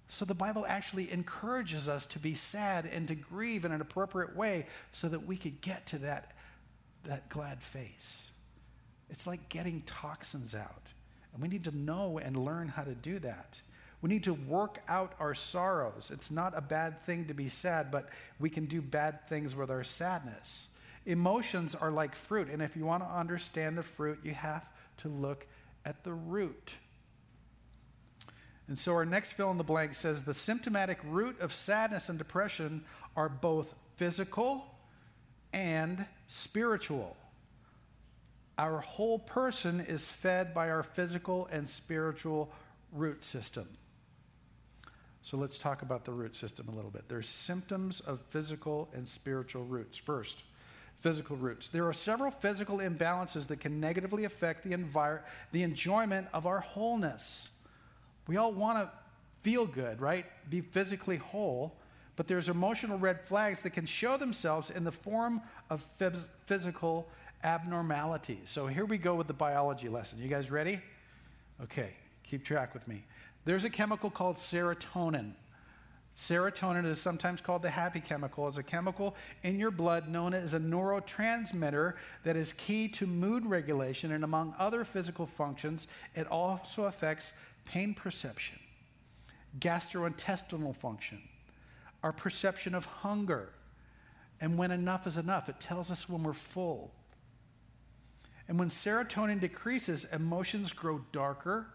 [0.09, 4.35] So, the Bible actually encourages us to be sad and to grieve in an appropriate
[4.35, 6.33] way so that we could get to that
[7.05, 8.30] that glad face.
[9.11, 10.87] It's like getting toxins out.
[11.33, 13.61] And we need to know and learn how to do that.
[14.03, 16.11] We need to work out our sorrows.
[16.13, 19.71] It's not a bad thing to be sad, but we can do bad things with
[19.71, 20.71] our sadness.
[21.07, 24.69] Emotions are like fruit, and if you want to understand the fruit, you have
[24.99, 25.47] to look
[25.85, 26.75] at the root.
[28.69, 32.17] And so our next fill in the blank says the symptomatic root of sadness and
[32.17, 32.85] depression
[33.17, 34.65] are both physical
[35.53, 37.17] and spiritual.
[38.61, 42.53] Our whole person is fed by our physical and spiritual
[42.93, 43.67] root system.
[45.23, 47.09] So let's talk about the root system a little bit.
[47.09, 49.97] There's symptoms of physical and spiritual roots.
[49.97, 50.45] First,
[51.01, 51.69] physical roots.
[51.69, 56.61] There are several physical imbalances that can negatively affect the, envir- the enjoyment of our
[56.61, 57.49] wholeness.
[58.27, 58.91] We all want to
[59.41, 60.27] feel good, right?
[60.51, 61.79] Be physically whole,
[62.15, 67.09] but there's emotional red flags that can show themselves in the form of phys- physical
[67.45, 68.41] abnormality.
[68.45, 70.19] So here we go with the biology lesson.
[70.21, 70.79] You guys ready?
[71.63, 71.91] Okay,
[72.23, 73.03] keep track with me.
[73.45, 75.33] There's a chemical called serotonin.
[76.17, 78.47] Serotonin is sometimes called the happy chemical.
[78.47, 83.47] It's a chemical in your blood known as a neurotransmitter that is key to mood
[83.47, 87.33] regulation and among other physical functions, it also affects
[87.65, 88.59] pain perception,
[89.61, 91.23] gastrointestinal function,
[92.03, 93.49] our perception of hunger,
[94.43, 95.49] and when enough is enough.
[95.49, 96.91] It tells us when we're full.
[98.51, 101.69] And when serotonin decreases, emotions grow darker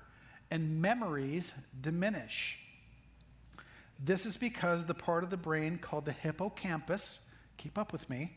[0.52, 2.60] and memories diminish.
[4.04, 7.20] This is because the part of the brain called the hippocampus,
[7.56, 8.34] keep up with me,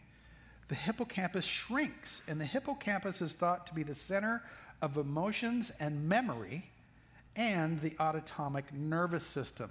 [0.69, 4.45] the hippocampus shrinks, and the hippocampus is thought to be the center
[4.83, 6.71] of emotions and memory
[7.35, 9.69] and the autonomic nervous system.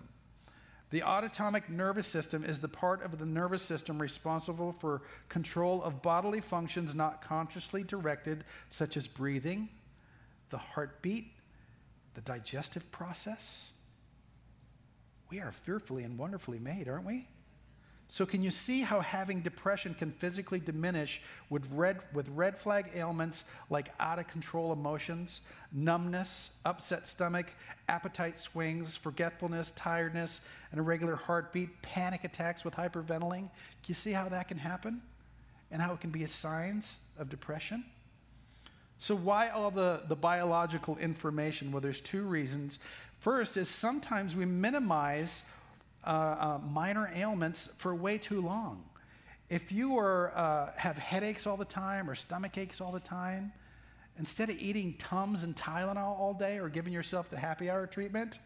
[0.89, 6.01] The autonomic nervous system is the part of the nervous system responsible for control of
[6.01, 9.67] bodily functions not consciously directed, such as breathing,
[10.49, 11.33] the heartbeat,
[12.13, 13.71] the digestive process.
[15.29, 17.27] We are fearfully and wonderfully made, aren't we?
[18.09, 22.91] So, can you see how having depression can physically diminish with red, with red flag
[22.95, 25.41] ailments like out of control emotions,
[25.73, 27.47] numbness, upset stomach,
[27.89, 30.41] appetite swings, forgetfulness, tiredness,
[30.71, 33.49] an irregular heartbeat, panic attacks with hyperventilating?
[33.49, 35.01] Can you see how that can happen
[35.69, 37.83] and how it can be a signs of depression?
[38.99, 41.73] So, why all the, the biological information?
[41.73, 42.79] Well, there's two reasons.
[43.19, 45.43] First is sometimes we minimize
[46.07, 48.83] uh, uh, minor ailments for way too long.
[49.49, 53.51] If you are, uh, have headaches all the time or stomach aches all the time,
[54.17, 58.39] instead of eating Tums and Tylenol all day or giving yourself the happy hour treatment,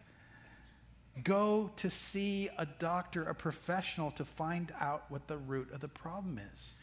[1.23, 5.87] go to see a doctor, a professional, to find out what the root of the
[5.87, 6.73] problem is.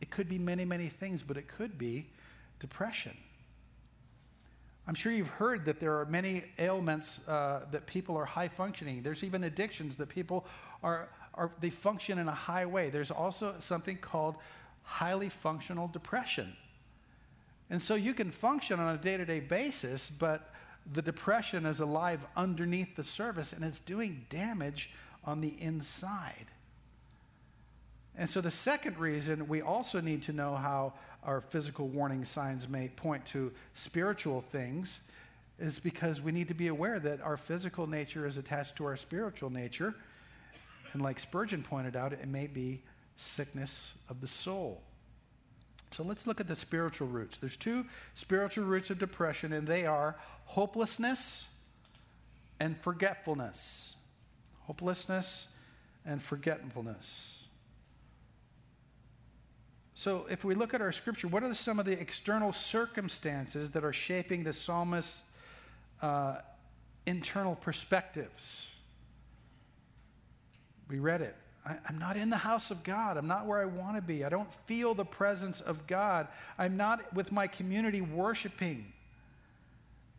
[0.00, 2.06] It could be many, many things, but it could be
[2.60, 3.16] depression.
[4.88, 9.02] I'm sure you've heard that there are many ailments uh, that people are high functioning.
[9.02, 10.46] There's even addictions that people
[10.82, 12.88] are, are, they function in a high way.
[12.88, 14.36] There's also something called
[14.84, 16.56] highly functional depression.
[17.68, 20.54] And so you can function on a day to day basis, but
[20.90, 24.90] the depression is alive underneath the surface and it's doing damage
[25.22, 26.46] on the inside.
[28.18, 32.68] And so the second reason we also need to know how our physical warning signs
[32.68, 35.04] may point to spiritual things
[35.58, 38.96] is because we need to be aware that our physical nature is attached to our
[38.96, 39.94] spiritual nature.
[40.92, 42.82] And like Spurgeon pointed out, it may be
[43.16, 44.82] sickness of the soul.
[45.90, 47.38] So let's look at the spiritual roots.
[47.38, 51.48] There's two spiritual roots of depression, and they are hopelessness
[52.58, 53.96] and forgetfulness.
[54.62, 55.48] Hopelessness
[56.04, 57.37] and forgetfulness.
[59.98, 63.82] So, if we look at our scripture, what are some of the external circumstances that
[63.82, 65.24] are shaping the psalmist's
[66.00, 66.36] uh,
[67.06, 68.72] internal perspectives?
[70.88, 71.34] We read it.
[71.66, 73.16] I, I'm not in the house of God.
[73.16, 74.24] I'm not where I want to be.
[74.24, 76.28] I don't feel the presence of God.
[76.58, 78.92] I'm not with my community worshiping,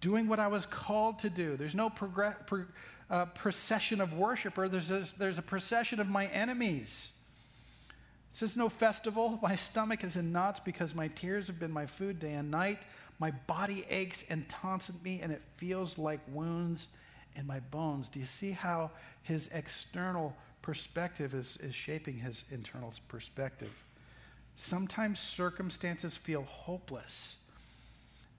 [0.02, 1.56] doing what I was called to do.
[1.56, 2.66] There's no progress, pro,
[3.10, 7.14] uh, procession of worshiper, there's a, there's a procession of my enemies.
[8.32, 9.40] It is No festival.
[9.42, 12.80] My stomach is in knots because my tears have been my food day and night.
[13.20, 16.88] My body aches and taunts at me, and it feels like wounds
[17.36, 18.08] in my bones.
[18.08, 18.92] Do you see how
[19.24, 23.84] his external perspective is, is shaping his internal perspective?
[24.56, 27.38] Sometimes circumstances feel hopeless.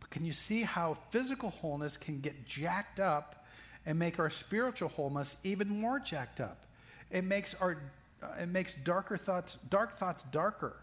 [0.01, 3.47] But can you see how physical wholeness can get jacked up
[3.85, 6.65] and make our spiritual wholeness even more jacked up?
[7.11, 7.79] It makes our
[8.23, 10.77] Uh, it makes darker thoughts, dark thoughts darker,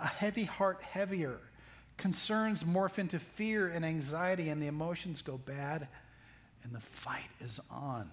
[0.00, 1.40] a heavy heart heavier,
[1.96, 5.88] Concerns morph into fear and anxiety, and the emotions go bad,
[6.62, 8.10] and the fight is on.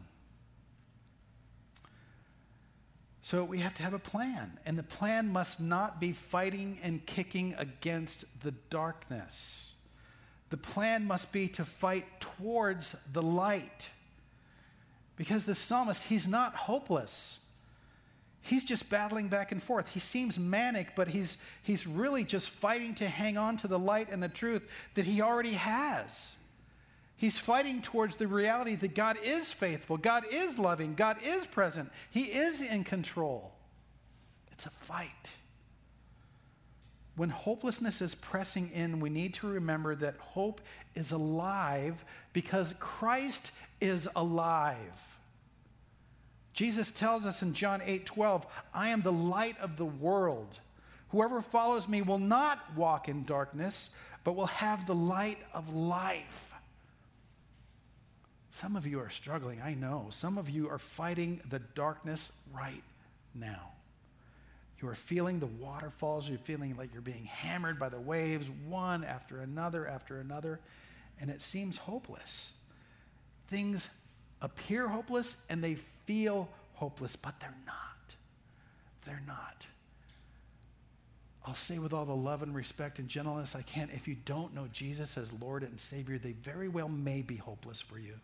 [3.24, 7.06] So we have to have a plan, and the plan must not be fighting and
[7.06, 9.74] kicking against the darkness.
[10.50, 13.90] The plan must be to fight towards the light.
[15.16, 17.40] Because the psalmist, he's not hopeless.
[18.42, 19.94] He's just battling back and forth.
[19.94, 24.10] He seems manic, but he's, he's really just fighting to hang on to the light
[24.12, 26.36] and the truth that he already has.
[27.22, 31.92] He's fighting towards the reality that God is faithful, God is loving, God is present,
[32.10, 33.52] He is in control.
[34.52, 35.30] It's a fight.
[37.16, 40.62] When hopelessness is pressing in, we need to remember that hope
[40.96, 45.11] is alive because Christ is alive.
[46.54, 50.60] Jesus tells us in John 8 12, I am the light of the world.
[51.10, 53.90] Whoever follows me will not walk in darkness,
[54.24, 56.54] but will have the light of life.
[58.52, 60.08] Some of you are struggling, I know.
[60.10, 62.84] Some of you are fighting the darkness right
[63.34, 63.72] now.
[64.82, 69.04] You are feeling the waterfalls, you're feeling like you're being hammered by the waves, one
[69.04, 70.60] after another after another,
[71.20, 72.52] and it seems hopeless.
[73.48, 73.90] Things
[74.42, 75.78] appear hopeless and they
[76.12, 78.16] feel hopeless, but they're not.
[79.06, 79.66] They're not.
[81.46, 84.54] I'll say with all the love and respect and gentleness I can if you don't
[84.54, 88.16] know Jesus as Lord and Savior, they very well may be hopeless for you.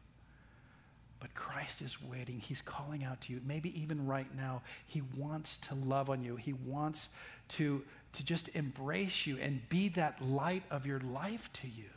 [1.21, 2.39] But Christ is waiting.
[2.39, 3.39] He's calling out to you.
[3.45, 6.35] Maybe even right now, He wants to love on you.
[6.35, 7.07] He wants
[7.49, 11.89] to, to just embrace you and be that light of your life to you.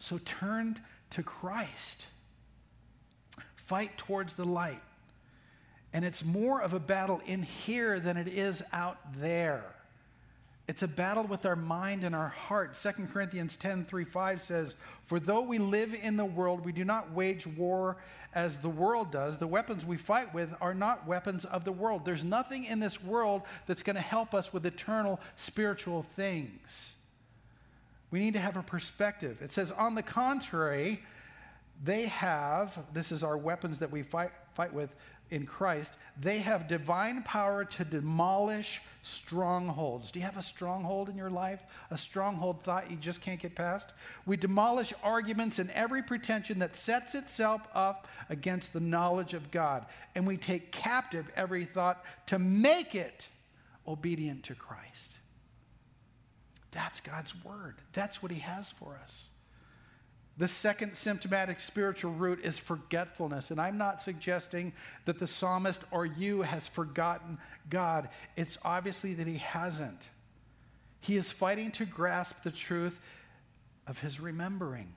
[0.00, 2.06] So turn to Christ.
[3.54, 4.82] Fight towards the light.
[5.92, 9.64] And it's more of a battle in here than it is out there.
[10.68, 12.74] It's a battle with our mind and our heart.
[12.74, 14.76] 2 Corinthians 10 3 5 says,
[15.06, 17.96] For though we live in the world, we do not wage war
[18.34, 19.38] as the world does.
[19.38, 22.04] The weapons we fight with are not weapons of the world.
[22.04, 26.94] There's nothing in this world that's going to help us with eternal spiritual things.
[28.12, 29.42] We need to have a perspective.
[29.42, 31.00] It says, On the contrary,
[31.82, 34.94] they have, this is our weapons that we fight, fight with,
[35.30, 40.10] in Christ, they have divine power to demolish strongholds.
[40.10, 41.62] Do you have a stronghold in your life?
[41.90, 43.94] A stronghold thought you just can't get past?
[44.26, 49.86] We demolish arguments and every pretension that sets itself up against the knowledge of God.
[50.14, 53.28] And we take captive every thought to make it
[53.86, 55.18] obedient to Christ.
[56.72, 57.76] That's God's word.
[57.92, 59.28] That's what He has for us.
[60.38, 63.50] The second symptomatic spiritual root is forgetfulness.
[63.50, 64.72] And I'm not suggesting
[65.04, 67.38] that the psalmist or you has forgotten
[67.68, 68.08] God.
[68.36, 70.08] It's obviously that he hasn't.
[71.00, 73.00] He is fighting to grasp the truth
[73.86, 74.92] of his remembering.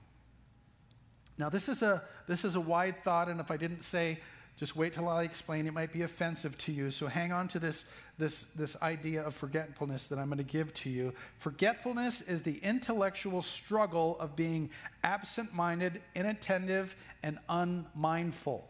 [1.36, 4.18] Now, this is a, this is a wide thought, and if I didn't say
[4.56, 5.66] just wait till I explain.
[5.66, 6.90] It might be offensive to you.
[6.90, 7.86] So hang on to this,
[8.18, 11.12] this, this idea of forgetfulness that I'm going to give to you.
[11.38, 14.70] Forgetfulness is the intellectual struggle of being
[15.02, 18.68] absent minded, inattentive, and unmindful.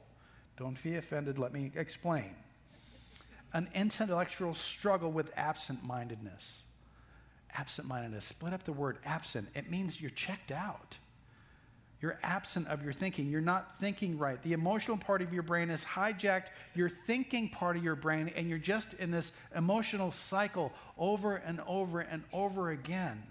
[0.56, 1.38] Don't be offended.
[1.38, 2.34] Let me explain.
[3.52, 6.62] An intellectual struggle with absent mindedness.
[7.54, 8.24] Absent mindedness.
[8.24, 9.48] Split up the word absent.
[9.54, 10.98] It means you're checked out.
[12.04, 13.30] You're absent of your thinking.
[13.30, 14.42] You're not thinking right.
[14.42, 18.46] The emotional part of your brain has hijacked your thinking part of your brain, and
[18.46, 23.22] you're just in this emotional cycle over and over and over again.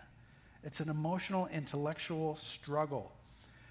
[0.63, 3.11] It's an emotional, intellectual struggle.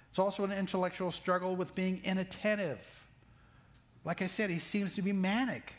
[0.09, 3.05] It's also an intellectual struggle with being inattentive.
[4.05, 5.73] Like I said, he seems to be manic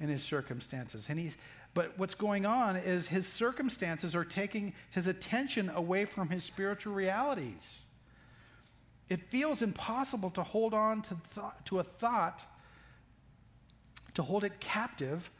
[0.00, 1.06] in his circumstances.
[1.08, 1.36] And he's,
[1.74, 6.92] but what's going on is his circumstances are taking his attention away from his spiritual
[6.92, 7.82] realities.
[9.08, 12.44] It feels impossible to hold on to, th- to a thought,
[14.14, 15.30] to hold it captive.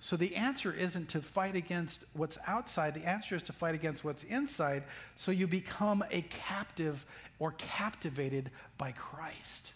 [0.00, 4.04] So the answer isn't to fight against what's outside, the answer is to fight against
[4.04, 4.84] what's inside.
[5.16, 7.04] So you become a captive
[7.38, 9.74] or captivated by Christ.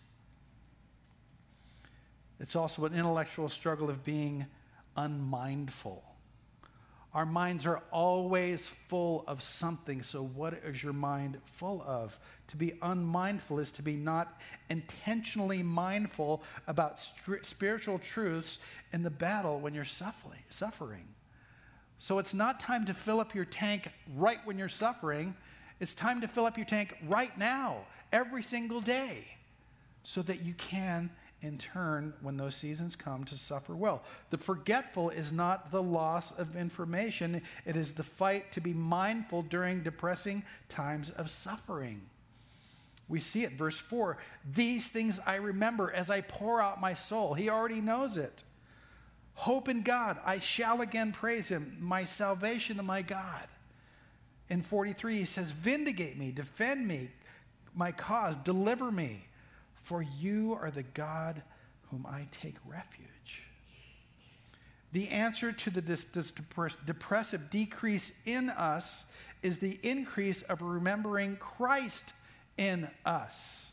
[2.41, 4.47] It's also an intellectual struggle of being
[4.97, 6.03] unmindful.
[7.15, 10.03] Our minds are always full of something.
[10.03, 12.19] So, what is your mind full of?
[12.49, 18.59] To be unmindful is to be not intentionally mindful about spiritual truths
[18.93, 20.43] in the battle when you're suffering.
[22.01, 25.37] So, it's not time to fill up your tank right when you're suffering.
[25.79, 29.25] It's time to fill up your tank right now, every single day,
[30.03, 31.11] so that you can
[31.45, 34.03] in turn, when those seasons come, to suffer well.
[34.31, 39.43] The forgetful is not the loss of information, it is the fight to be mindful
[39.43, 42.01] during depressing times of suffering.
[43.09, 44.17] We see it, verse 4
[44.55, 47.35] These things I remember as I pour out my soul.
[47.35, 48.43] He already knows it.
[49.35, 53.49] Hope in God, I shall again praise him, my salvation and my God.
[54.49, 57.09] In 43, he says, Vindicate me, defend me,
[57.75, 59.27] my cause, deliver me,
[59.85, 61.43] for you are the God
[61.91, 63.45] whom I take refuge.
[64.93, 69.07] The answer to the dis- dis- depressive decrease in us
[69.43, 72.15] is the increase of remembering Christ
[72.57, 73.73] in us.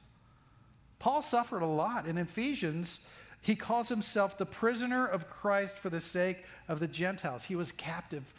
[0.99, 2.07] Paul suffered a lot.
[2.07, 2.99] In Ephesians,
[3.39, 7.45] he calls himself the prisoner of Christ for the sake of the Gentiles.
[7.45, 8.34] He was captive.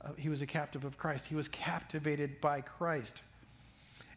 [0.00, 1.26] Uh, he was a captive of Christ.
[1.26, 3.22] He was captivated by Christ.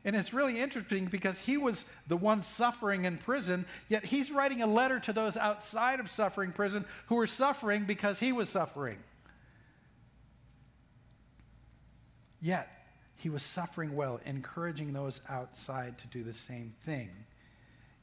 [0.08, 4.62] And it's really interesting because he was the one suffering in prison, yet he's writing
[4.62, 9.00] a letter to those outside of suffering prison who were suffering because he was suffering.
[12.42, 12.70] Yet,
[13.18, 17.10] he was suffering well, encouraging those outside to do the same thing.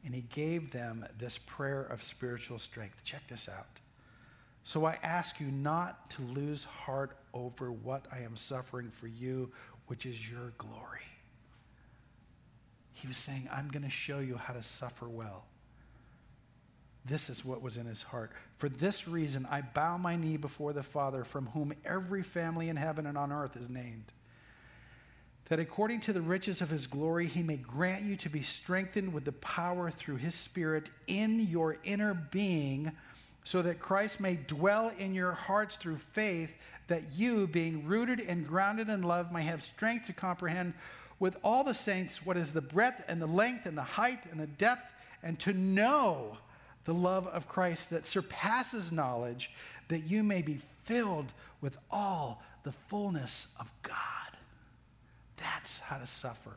[0.05, 3.02] And he gave them this prayer of spiritual strength.
[3.05, 3.80] Check this out.
[4.62, 9.52] So I ask you not to lose heart over what I am suffering for you,
[9.86, 11.00] which is your glory.
[12.95, 15.45] He was saying, I'm going to show you how to suffer well.
[17.05, 18.32] This is what was in his heart.
[18.57, 22.76] For this reason, I bow my knee before the Father, from whom every family in
[22.76, 24.12] heaven and on earth is named
[25.47, 29.12] that according to the riches of his glory, he may grant you to be strengthened
[29.12, 32.90] with the power through his Spirit in your inner being,
[33.45, 38.47] so that Christ may dwell in your hearts through faith, that you, being rooted and
[38.47, 40.72] grounded in love, may have strength to comprehend
[41.25, 44.39] with all the saints what is the breadth and the length and the height and
[44.39, 46.37] the depth, and to know
[46.85, 49.51] the love of Christ that surpasses knowledge,
[49.89, 53.97] that you may be filled with all the fullness of God.
[55.39, 56.53] That's how to suffer.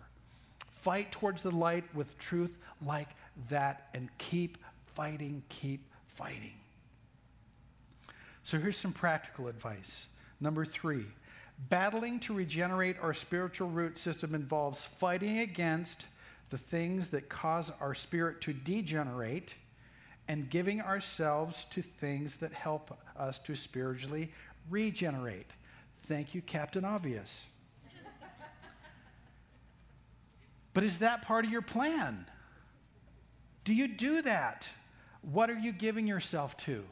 [0.74, 3.08] Fight towards the light with truth like
[3.50, 4.58] that and keep
[4.96, 6.60] fighting, keep fighting.
[8.44, 10.10] So here's some practical advice.
[10.42, 11.06] Number three,
[11.58, 16.06] battling to regenerate our spiritual root system involves fighting against
[16.50, 19.56] the things that cause our spirit to degenerate
[20.28, 24.32] and giving ourselves to things that help us to spiritually
[24.70, 25.50] regenerate.
[26.04, 27.50] Thank you, Captain Obvious.
[30.74, 32.26] But is that part of your plan?
[33.64, 34.70] Do you do that?
[35.24, 36.84] What are you giving yourself to?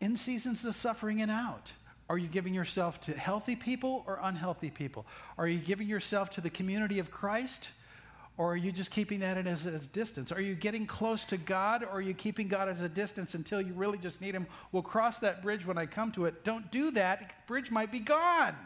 [0.00, 1.72] In seasons of suffering and out,
[2.10, 5.06] are you giving yourself to healthy people or unhealthy people?
[5.38, 7.70] Are you giving yourself to the community of Christ?
[8.36, 10.32] Or are you just keeping that as a distance?
[10.32, 13.60] Are you getting close to God or are you keeping God as a distance until
[13.60, 14.48] you really just need Him?
[14.72, 16.42] We'll cross that bridge when I come to it.
[16.42, 17.20] Don't do that.
[17.20, 18.56] The bridge might be gone.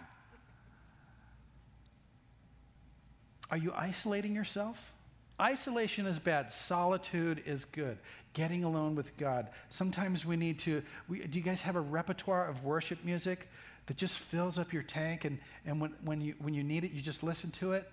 [3.51, 4.95] Are you isolating yourself?
[5.39, 6.51] Isolation is bad.
[6.51, 7.99] Solitude is good.
[8.35, 9.49] Getting alone with God.
[9.71, 10.83] Sometimes we need to.
[11.09, 13.49] We, do you guys have a repertoire of worship music
[13.87, 16.93] that just fills up your tank, and, and when, when, you, when you need it,
[16.93, 17.89] you just listen to it?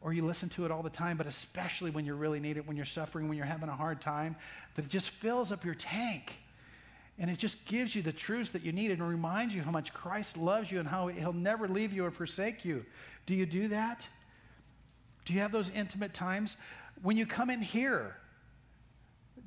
[0.00, 2.66] Or you listen to it all the time, but especially when you really need it,
[2.66, 4.34] when you're suffering, when you're having a hard time,
[4.74, 6.38] that it just fills up your tank.
[7.18, 9.94] And it just gives you the truths that you need and reminds you how much
[9.94, 12.84] Christ loves you and how he'll never leave you or forsake you.
[13.26, 14.08] Do you do that?
[15.24, 16.56] Do you have those intimate times?
[17.02, 18.16] When you come in here,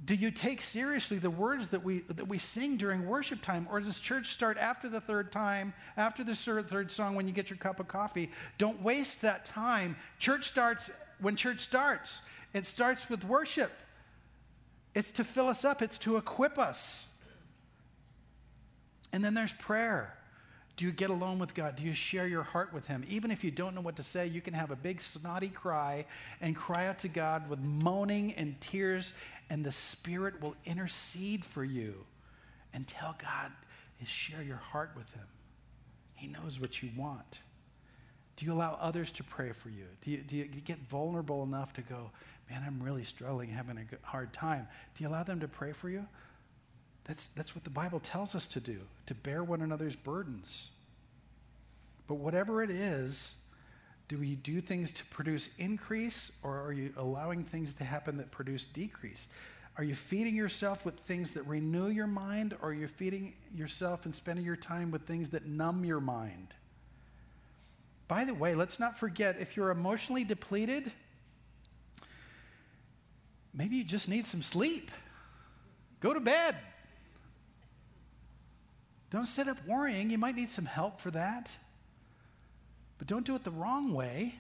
[0.04, 3.68] do you take seriously the words that we, that we sing during worship time?
[3.72, 7.50] Or does church start after the third time, after the third song when you get
[7.50, 8.30] your cup of coffee?
[8.58, 9.96] Don't waste that time.
[10.20, 12.22] Church starts when church starts,
[12.54, 13.72] it starts with worship.
[14.94, 17.08] It's to fill us up, it's to equip us.
[19.12, 20.14] And then there's prayer.
[20.78, 21.78] Do you get alone with God?
[21.78, 23.06] Do you share your heart with Him?
[23.08, 26.06] Even if you don't know what to say, you can have a big snotty cry
[26.42, 29.14] and cry out to God with moaning and tears,
[29.50, 32.06] and the Spirit will intercede for you
[32.74, 33.52] and tell God,
[34.02, 35.28] is share your heart with Him.
[36.16, 37.40] He knows what you want.
[38.36, 39.86] Do you allow others to pray for you?
[40.02, 42.12] Do you, do you get vulnerable enough to go,
[42.50, 44.68] man, I'm really struggling, having a hard time?
[44.96, 46.06] Do you allow them to pray for you?
[47.06, 50.70] That's, that's what the Bible tells us to do, to bear one another's burdens.
[52.08, 53.36] But whatever it is,
[54.08, 58.32] do we do things to produce increase or are you allowing things to happen that
[58.32, 59.28] produce decrease?
[59.78, 64.06] Are you feeding yourself with things that renew your mind or are you feeding yourself
[64.06, 66.50] and spending your time with things that numb your mind?
[68.08, 70.92] By the way, let's not forget if you're emotionally depleted,
[73.54, 74.92] maybe you just need some sleep.
[76.00, 76.56] Go to bed.
[79.10, 80.10] Don't sit up worrying.
[80.10, 81.58] You might need some help for that.
[82.98, 84.36] But don't do it the wrong way.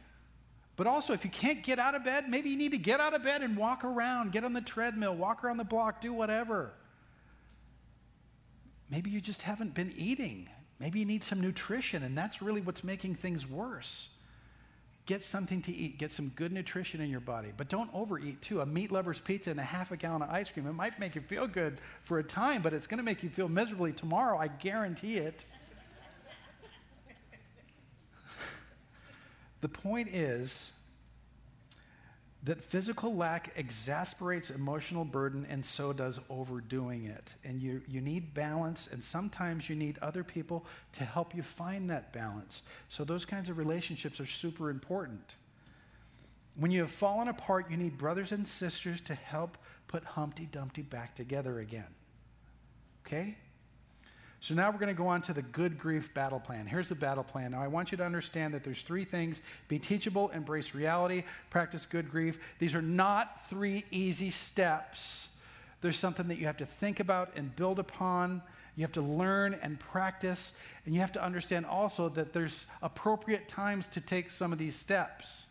[0.77, 3.13] But also, if you can't get out of bed, maybe you need to get out
[3.13, 6.71] of bed and walk around, get on the treadmill, walk around the block, do whatever.
[8.89, 10.49] Maybe you just haven't been eating.
[10.79, 14.09] Maybe you need some nutrition, and that's really what's making things worse.
[15.05, 18.61] Get something to eat, get some good nutrition in your body, but don't overeat too.
[18.61, 21.15] A meat lover's pizza and a half a gallon of ice cream, it might make
[21.15, 24.37] you feel good for a time, but it's going to make you feel miserably tomorrow.
[24.37, 25.45] I guarantee it.
[29.65, 30.73] The point is,
[32.43, 37.33] that physical lack exasperates emotional burden and so does overdoing it.
[37.43, 41.89] And you, you need balance, and sometimes you need other people to help you find
[41.89, 42.61] that balance.
[42.89, 45.33] So, those kinds of relationships are super important.
[46.55, 49.57] When you have fallen apart, you need brothers and sisters to help
[49.87, 51.95] put Humpty Dumpty back together again.
[53.07, 53.35] Okay?
[54.45, 56.67] So now we're going to go on to the good grief battle plan.
[56.67, 57.53] Here's the battle plan.
[57.53, 61.87] Now I want you to understand that there's three things: be teachable, embrace reality, practice
[61.87, 62.37] good grief.
[62.59, 65.29] These are not three easy steps.
[65.81, 68.43] There's something that you have to think about and build upon.
[68.75, 73.47] You have to learn and practice, and you have to understand also that there's appropriate
[73.47, 75.47] times to take some of these steps.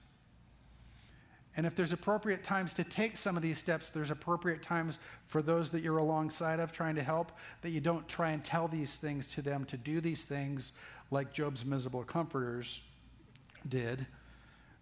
[1.57, 5.41] And if there's appropriate times to take some of these steps, there's appropriate times for
[5.41, 7.31] those that you're alongside of trying to help,
[7.63, 10.73] that you don't try and tell these things to them to do these things
[11.11, 12.83] like Job's miserable comforters
[13.69, 14.05] did.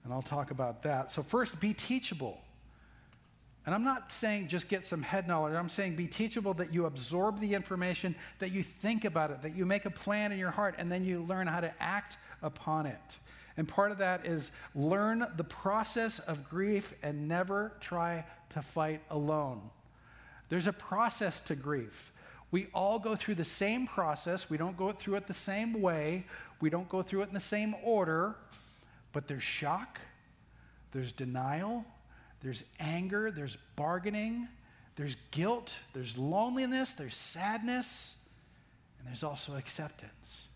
[0.04, 1.10] And I'll talk about that.
[1.10, 2.40] So, first, be teachable.
[3.64, 5.54] And I'm not saying just get some head knowledge.
[5.54, 9.54] I'm saying be teachable that you absorb the information, that you think about it, that
[9.54, 12.86] you make a plan in your heart, and then you learn how to act upon
[12.86, 13.18] it.
[13.56, 19.02] And part of that is learn the process of grief and never try to fight
[19.10, 19.60] alone.
[20.48, 22.12] There's a process to grief.
[22.50, 24.50] We all go through the same process.
[24.50, 26.26] We don't go through it the same way.
[26.60, 28.36] We don't go through it in the same order.
[29.12, 30.00] But there's shock,
[30.92, 31.84] there's denial,
[32.42, 34.48] there's anger, there's bargaining,
[34.96, 38.16] there's guilt, there's loneliness, there's sadness,
[38.98, 40.46] and there's also acceptance.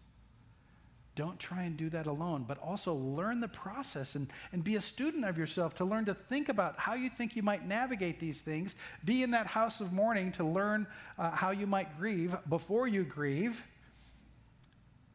[1.17, 4.81] Don't try and do that alone, but also learn the process and, and be a
[4.83, 8.43] student of yourself to learn to think about how you think you might navigate these
[8.43, 8.75] things.
[9.07, 10.87] Be in that house of mourning to learn
[11.19, 13.65] uh, how you might grieve before you grieve.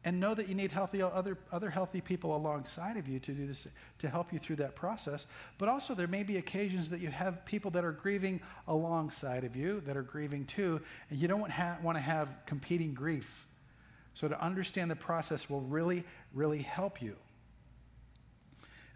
[0.04, 3.46] And know that you need healthy other, other healthy people alongside of you to do
[3.46, 3.68] this
[4.00, 5.28] to help you through that process.
[5.58, 9.54] But also there may be occasions that you have people that are grieving alongside of
[9.54, 10.80] you, that are grieving too,
[11.10, 13.46] and you don't ha- want to have competing grief
[14.14, 16.04] so, to understand the process will really,
[16.34, 17.16] really help you.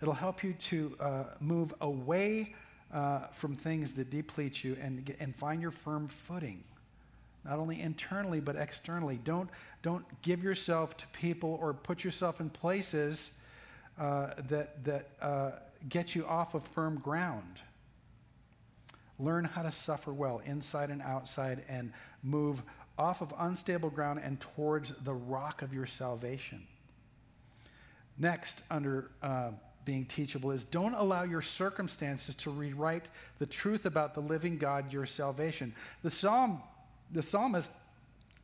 [0.02, 2.54] It'll help you to uh, move away
[2.92, 6.62] uh, from things that deplete you and, and find your firm footing,
[7.44, 9.18] not only internally, but externally.
[9.24, 9.48] Don't,
[9.82, 13.38] don't give yourself to people or put yourself in places
[13.98, 15.50] uh, that, that uh,
[15.88, 17.62] get you off of firm ground.
[19.18, 21.92] Learn how to suffer well, inside and outside, and
[22.22, 22.62] move
[22.98, 26.66] off of unstable ground and towards the rock of your salvation.
[28.18, 29.50] Next, under uh,
[29.84, 33.06] being teachable, is don't allow your circumstances to rewrite
[33.38, 35.74] the truth about the living God, your salvation.
[36.02, 36.62] The psalm,
[37.10, 37.70] the psalmist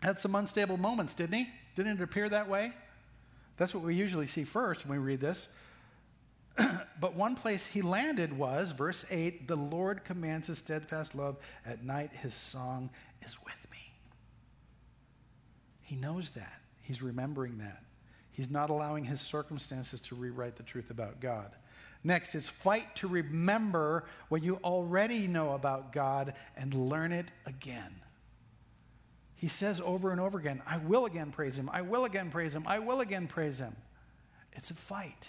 [0.03, 1.49] had some unstable moments, didn't he?
[1.75, 2.73] Didn't it appear that way?
[3.57, 5.49] That's what we usually see first when we read this.
[7.01, 11.37] but one place he landed was, verse 8, the Lord commands his steadfast love.
[11.65, 12.91] At night his song
[13.23, 13.62] is with
[15.93, 16.59] he knows that.
[16.81, 17.83] He's remembering that.
[18.31, 21.55] He's not allowing his circumstances to rewrite the truth about God.
[22.03, 27.95] Next is fight to remember what you already know about God and learn it again.
[29.35, 32.57] He says over and over again, I will again praise him, I will again praise
[32.57, 33.77] him, I will again praise him.
[34.55, 35.29] It's a fight.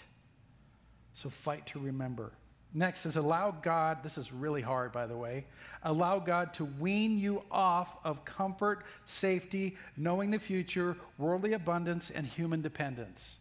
[1.12, 2.32] So fight to remember.
[2.76, 5.46] Next is allow God, this is really hard, by the way,
[5.84, 12.26] allow God to wean you off of comfort, safety, knowing the future, worldly abundance, and
[12.26, 13.36] human dependence.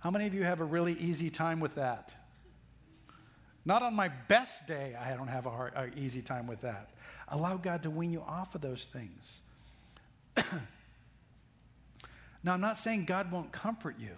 [0.00, 2.16] How many of you have a really easy time with that?
[3.64, 6.90] Not on my best day, I don't have a hard, easy time with that.
[7.28, 9.42] Allow God to wean you off of those things.
[12.42, 14.16] now, I'm not saying God won't comfort you.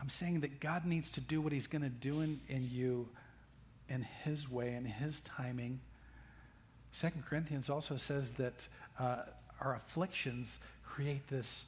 [0.00, 3.08] I'm saying that God needs to do what He's going to do in, in you
[3.88, 5.80] in His way, in His timing.
[6.92, 8.68] Second Corinthians also says that
[8.98, 9.22] uh,
[9.60, 11.66] our afflictions create this,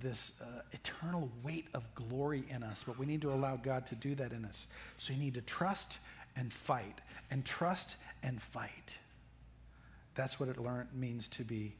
[0.00, 3.94] this uh, eternal weight of glory in us, but we need to allow God to
[3.94, 4.66] do that in us.
[4.98, 5.98] So you need to trust
[6.36, 7.00] and fight,
[7.30, 8.98] and trust and fight.
[10.14, 11.74] That's what it learn, means to be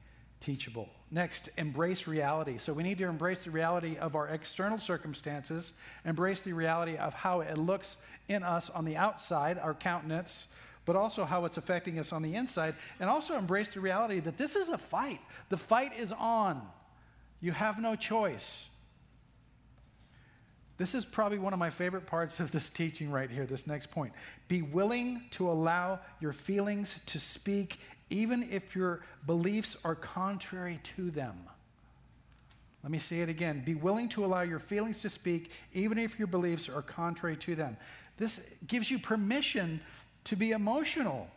[0.44, 0.90] teachable.
[1.10, 2.58] Next, embrace reality.
[2.58, 5.72] So we need to embrace the reality of our external circumstances,
[6.04, 7.96] embrace the reality of how it looks
[8.28, 10.48] in us on the outside, our countenance,
[10.84, 14.36] but also how it's affecting us on the inside, and also embrace the reality that
[14.36, 15.20] this is a fight.
[15.48, 16.60] The fight is on.
[17.40, 18.68] You have no choice.
[20.76, 23.90] This is probably one of my favorite parts of this teaching right here, this next
[23.92, 24.12] point.
[24.48, 27.78] Be willing to allow your feelings to speak,
[28.10, 31.36] even if your beliefs are contrary to them.
[32.82, 33.62] Let me say it again.
[33.64, 37.54] Be willing to allow your feelings to speak, even if your beliefs are contrary to
[37.54, 37.76] them.
[38.18, 39.80] This gives you permission
[40.24, 41.28] to be emotional.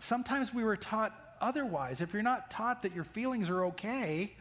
[0.00, 2.00] Sometimes we were taught otherwise.
[2.00, 4.32] If you're not taught that your feelings are okay,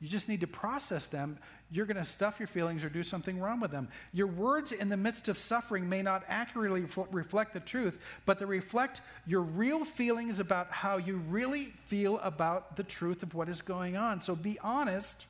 [0.00, 1.38] you just need to process them,
[1.70, 3.88] you're going to stuff your feelings or do something wrong with them.
[4.12, 8.44] Your words in the midst of suffering may not accurately reflect the truth, but they
[8.44, 13.62] reflect your real feelings about how you really feel about the truth of what is
[13.62, 14.20] going on.
[14.20, 15.26] So be honest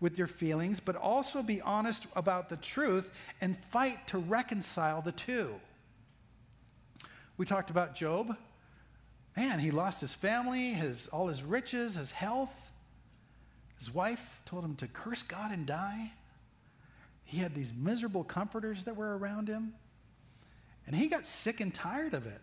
[0.00, 5.12] with your feelings, but also be honest about the truth and fight to reconcile the
[5.12, 5.54] two.
[7.36, 8.36] We talked about Job.
[9.36, 12.67] Man, he lost his family, his, all his riches, his health.
[13.78, 16.12] His wife told him to curse God and die.
[17.24, 19.74] He had these miserable comforters that were around him.
[20.86, 22.40] And he got sick and tired of it.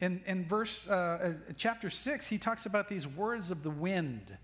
[0.00, 4.36] In, in verse, uh, uh chapter 6, he talks about these words of the wind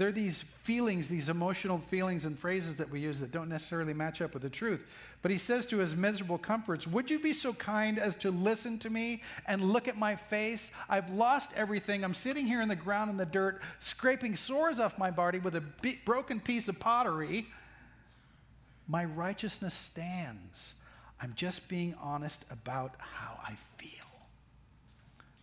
[0.00, 4.22] they're these feelings, these emotional feelings and phrases that we use that don't necessarily match
[4.22, 4.86] up with the truth.
[5.22, 8.78] But he says to his miserable comforts, Would you be so kind as to listen
[8.78, 10.72] to me and look at my face?
[10.88, 12.04] I've lost everything.
[12.04, 15.56] I'm sitting here in the ground in the dirt, scraping sores off my body with
[15.56, 15.62] a
[16.06, 17.46] broken piece of pottery.
[18.88, 20.74] My righteousness stands.
[21.20, 23.90] I'm just being honest about how I feel.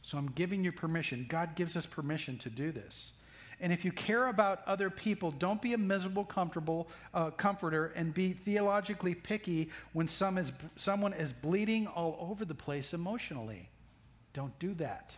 [0.01, 1.27] So I'm giving you permission.
[1.29, 3.11] God gives us permission to do this.
[3.59, 8.13] And if you care about other people, don't be a miserable, comfortable uh, comforter and
[8.13, 13.69] be theologically picky when some is, someone is bleeding all over the place emotionally.
[14.33, 15.17] Don't do that.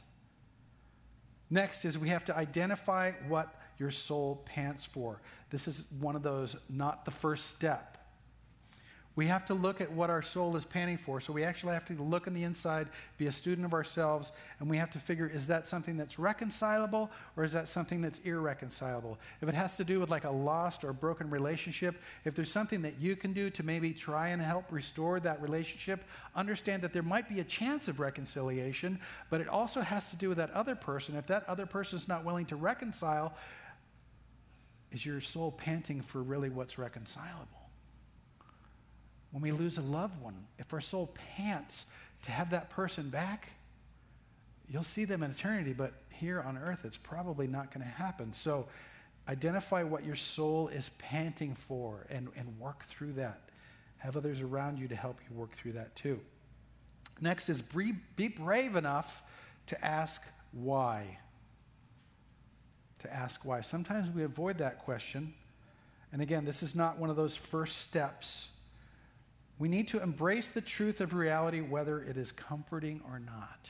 [1.50, 5.20] Next is we have to identify what your soul pants for.
[5.50, 7.98] This is one of those, not the first step.
[9.20, 11.20] We have to look at what our soul is panting for.
[11.20, 14.70] So we actually have to look in the inside, be a student of ourselves, and
[14.70, 19.20] we have to figure is that something that's reconcilable or is that something that's irreconcilable?
[19.42, 22.82] If it has to do with like a lost or broken relationship, if there's something
[22.84, 27.04] that you can do to maybe try and help restore that relationship, understand that there
[27.04, 28.98] might be a chance of reconciliation,
[29.30, 31.18] but it also has to do with that other person.
[31.18, 33.36] If that other person is not willing to reconcile,
[34.94, 37.59] is your soul panting for really what's reconcilable?
[39.32, 41.86] When we lose a loved one, if our soul pants
[42.24, 43.50] to have that person back,
[44.68, 48.34] you'll see them in eternity, but here on earth, it's probably not going to happen.
[48.34, 48.68] So
[49.28, 53.42] identify what your soul is panting for and, and work through that.
[53.98, 56.20] Have others around you to help you work through that too.
[57.22, 59.24] Next is be, be brave enough
[59.68, 61.20] to ask why.
[63.00, 63.62] To ask why.
[63.62, 65.34] Sometimes we avoid that question.
[66.12, 68.50] And again, this is not one of those first steps
[69.60, 73.70] we need to embrace the truth of reality, whether it is comforting or not.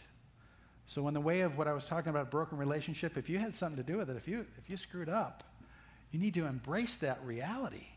[0.85, 3.53] So, in the way of what I was talking about, broken relationship, if you had
[3.53, 5.43] something to do with it, if you, if you screwed up,
[6.11, 7.87] you need to embrace that reality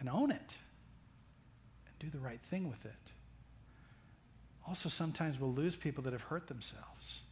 [0.00, 0.56] and own it
[1.86, 3.12] and do the right thing with it.
[4.66, 7.22] Also, sometimes we'll lose people that have hurt themselves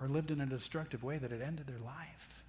[0.00, 2.42] or lived in a destructive way that it ended their life.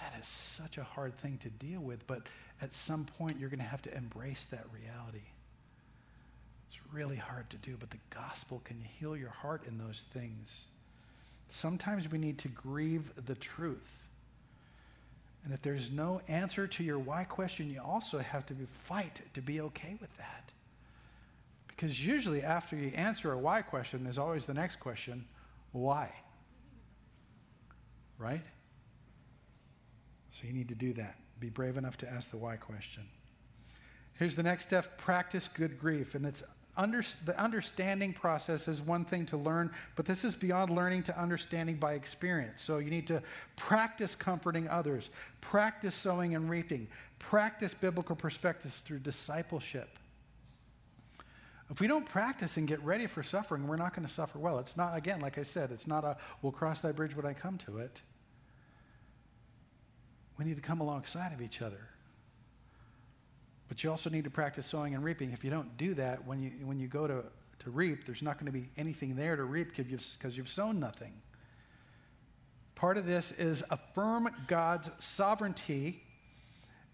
[0.00, 2.22] That is such a hard thing to deal with, but
[2.60, 5.26] at some point you're going to have to embrace that reality.
[6.66, 10.66] It's really hard to do, but the gospel can heal your heart in those things.
[11.48, 14.06] Sometimes we need to grieve the truth.
[15.44, 19.40] And if there's no answer to your why question, you also have to fight to
[19.40, 20.50] be okay with that.
[21.68, 25.24] Because usually, after you answer a why question, there's always the next question
[25.72, 26.10] why?
[28.18, 28.42] Right?
[30.30, 31.16] So you need to do that.
[31.40, 33.04] Be brave enough to ask the why question.
[34.14, 36.14] Here's the next step practice good grief.
[36.14, 36.42] And it's
[36.76, 41.18] under, the understanding process is one thing to learn, but this is beyond learning to
[41.18, 42.62] understanding by experience.
[42.62, 43.22] So you need to
[43.56, 45.10] practice comforting others,
[45.40, 46.86] practice sowing and reaping,
[47.18, 49.98] practice biblical perspectives through discipleship.
[51.70, 54.58] If we don't practice and get ready for suffering, we're not going to suffer well.
[54.58, 57.32] It's not, again, like I said, it's not a we'll cross that bridge when I
[57.32, 58.02] come to it.
[60.38, 61.88] We need to come alongside of each other.
[63.68, 65.32] But you also need to practice sowing and reaping.
[65.32, 67.24] If you don't do that, when you, when you go to,
[67.60, 70.78] to reap, there's not going to be anything there to reap because you've, you've sown
[70.78, 71.14] nothing.
[72.74, 76.02] Part of this is affirm God's sovereignty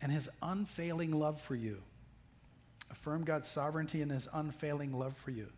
[0.01, 1.83] and his unfailing love for you.
[2.91, 5.49] Affirm God's sovereignty and his unfailing love for you.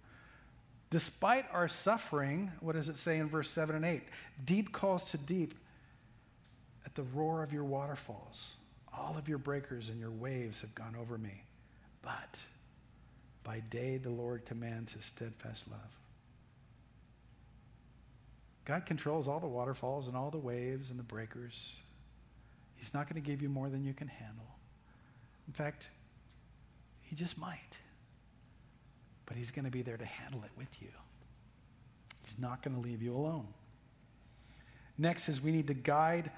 [0.91, 4.03] Despite our suffering, what does it say in verse 7 and 8?
[4.45, 5.55] Deep calls to deep
[6.85, 8.55] at the roar of your waterfalls.
[8.97, 11.43] All of your breakers and your waves have gone over me.
[12.03, 12.41] But
[13.43, 15.80] by day the Lord commands his steadfast love.
[18.64, 21.76] God controls all the waterfalls and all the waves and the breakers.
[22.76, 24.47] He's not going to give you more than you can handle.
[25.47, 25.91] In fact,
[27.03, 27.78] he just might.
[29.26, 30.89] But he's going to be there to handle it with you.
[32.24, 33.47] He's not going to leave you alone.
[34.97, 36.30] Next is we need to guide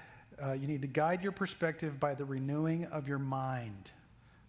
[0.43, 3.91] uh, you need to guide your perspective by the renewing of your mind.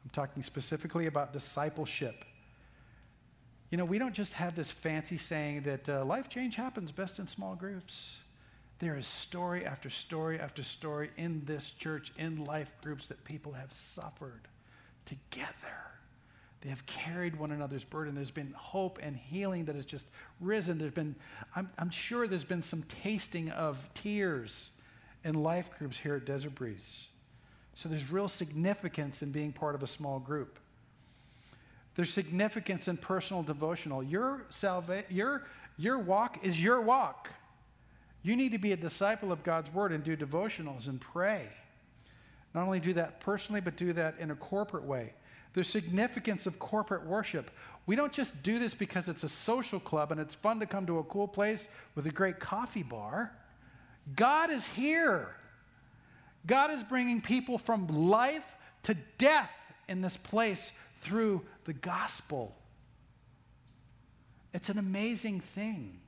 [0.05, 2.25] I'm talking specifically about discipleship.
[3.71, 7.19] You know, we don't just have this fancy saying that uh, life change happens best
[7.19, 8.19] in small groups.
[8.79, 13.53] There is story after story after story in this church, in life groups, that people
[13.53, 14.49] have suffered
[15.05, 15.53] together.
[16.61, 18.15] They have carried one another's burden.
[18.15, 20.07] There's been hope and healing that has just
[20.41, 20.79] risen.
[20.79, 21.15] There's been,
[21.55, 24.71] I'm, I'm sure there's been some tasting of tears
[25.25, 27.09] in life groups here at Desert Breeze.
[27.75, 30.59] So there's real significance in being part of a small group.
[31.95, 34.03] There's significance in personal devotional.
[34.03, 35.45] Your, salva- your,
[35.77, 37.29] your walk is your walk.
[38.23, 41.49] You need to be a disciple of God's word and do devotionals and pray.
[42.55, 45.13] Not only do that personally, but do that in a corporate way.
[45.55, 47.51] There's significance of corporate worship.
[47.87, 50.87] We don't just do this because it's a social club and it's fun to come
[50.87, 53.33] to a cool place with a great coffee bar.
[54.15, 55.35] God is here.
[56.47, 59.51] God is bringing people from life to death
[59.89, 62.55] in this place through the gospel.
[64.55, 66.01] It's an amazing thing.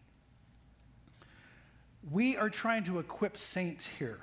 [2.11, 4.21] We are trying to equip saints here.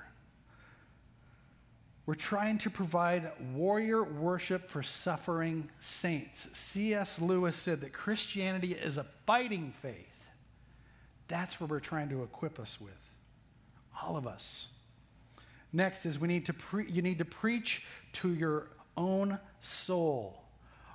[2.06, 6.48] We're trying to provide warrior worship for suffering saints.
[6.54, 7.20] C.S.
[7.20, 10.26] Lewis said that Christianity is a fighting faith.
[11.28, 13.07] That's what we're trying to equip us with.
[14.02, 14.68] All of us.
[15.72, 17.84] Next is we need to pre- you need to preach
[18.14, 20.42] to your own soul.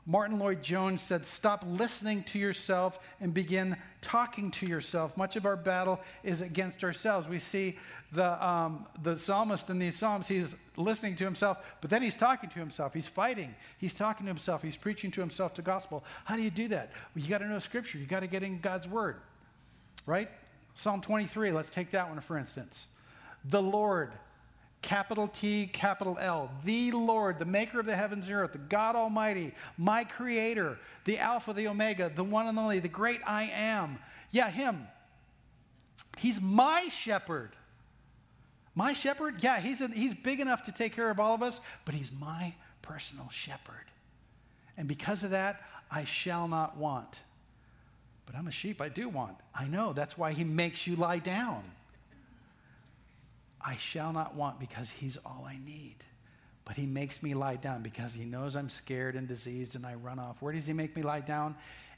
[0.05, 5.15] Martyn Lloyd-Jones said, Stop listening to yourself and begin talking to yourself.
[5.15, 7.29] Much of our battle is against ourselves.
[7.29, 7.79] We see
[8.11, 12.49] the, um, the psalmist in these Psalms, he's listening to himself, but then he's talking
[12.49, 12.93] to himself.
[12.93, 13.55] He's fighting.
[13.77, 14.61] He's talking to himself.
[14.61, 16.03] He's preaching to himself the gospel.
[16.25, 16.91] How do you do that?
[17.15, 17.97] Well, you got to know Scripture.
[17.97, 19.15] You got to get in God's Word,
[20.05, 20.29] right?
[20.73, 22.87] Psalm 23, let's take that one for instance.
[23.45, 24.11] The Lord
[24.83, 28.95] capital T, capital L, the Lord, the maker of the heavens and earth, the God
[28.95, 33.97] Almighty, my creator, the Alpha, the Omega, the one and only, the great I am.
[34.29, 34.87] Yeah, him.
[36.17, 37.55] He's my shepherd.
[38.75, 39.41] My shepherd?
[39.41, 42.11] Yeah, he's, a, he's big enough to take care of all of us, but he's
[42.11, 43.85] my personal shepherd.
[44.77, 47.21] And because of that, I shall not want.
[48.25, 49.37] But I'm a sheep, I do want.
[49.53, 51.63] I know, that's why he makes you lie down.
[53.65, 55.95] I shall not want because he's all I need.
[56.65, 59.95] But he makes me lie down because he knows I'm scared and diseased and I
[59.95, 60.41] run off.
[60.41, 61.55] Where does he make me lie down?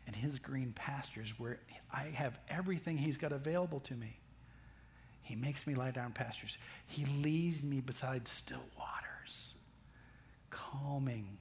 [0.08, 1.60] In his green pastures where
[1.92, 4.20] I have everything he's got available to me.
[5.24, 6.60] He makes me lie down pastures.
[6.88, 9.56] He leads me beside still waters,
[10.52, 11.38] calming,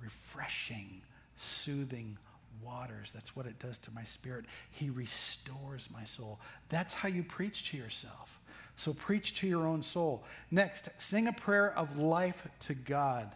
[0.00, 1.02] refreshing,
[1.36, 2.16] soothing
[2.62, 3.12] waters.
[3.12, 4.44] That's what it does to my spirit.
[4.70, 6.40] He restores my soul.
[6.68, 8.40] That's how you preach to yourself.
[8.76, 10.24] So preach to your own soul.
[10.50, 13.30] Next, sing a prayer of life to God.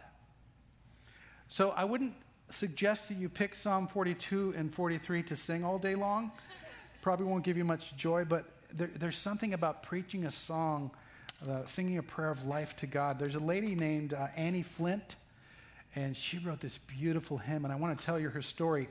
[1.47, 2.13] So I wouldn't
[2.49, 6.31] suggest that you pick Psalm 42 and 43 to sing all day long.
[7.01, 10.91] Probably won't give you much joy, but there, there's something about preaching a song,
[11.47, 13.17] uh, singing a prayer of life to God.
[13.17, 15.15] There's a lady named uh, Annie Flint,
[15.95, 18.89] and she wrote this beautiful hymn, and I want to tell you her story.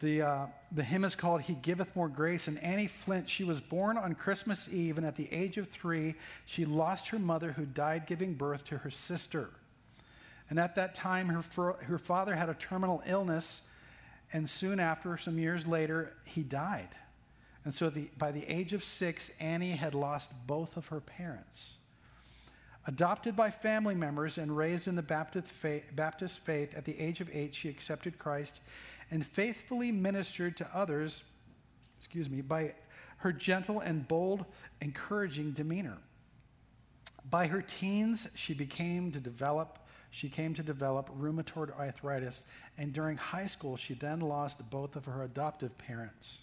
[0.00, 2.48] The, uh, the hymn is called He Giveth More Grace.
[2.48, 6.14] And Annie Flint, she was born on Christmas Eve, and at the age of three,
[6.46, 9.50] she lost her mother who died giving birth to her sister.
[10.48, 13.62] And at that time, her, her father had a terminal illness,
[14.32, 16.88] and soon after, some years later, he died.
[17.64, 21.74] And so the, by the age of six, Annie had lost both of her parents.
[22.86, 27.20] Adopted by family members and raised in the Baptist faith, Baptist faith, at the age
[27.20, 28.62] of eight, she accepted Christ
[29.10, 31.24] and faithfully ministered to others,
[31.98, 32.74] excuse me, by
[33.18, 34.44] her gentle and bold,
[34.80, 35.98] encouraging demeanor.
[37.28, 39.78] By her teens, she became to develop
[40.10, 42.42] she came to develop rheumatoid arthritis,
[42.76, 46.40] and during high school, she then lost both of her adoptive parents.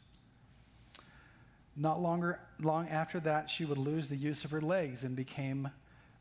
[1.76, 5.70] Not longer, long after that, she would lose the use of her legs and became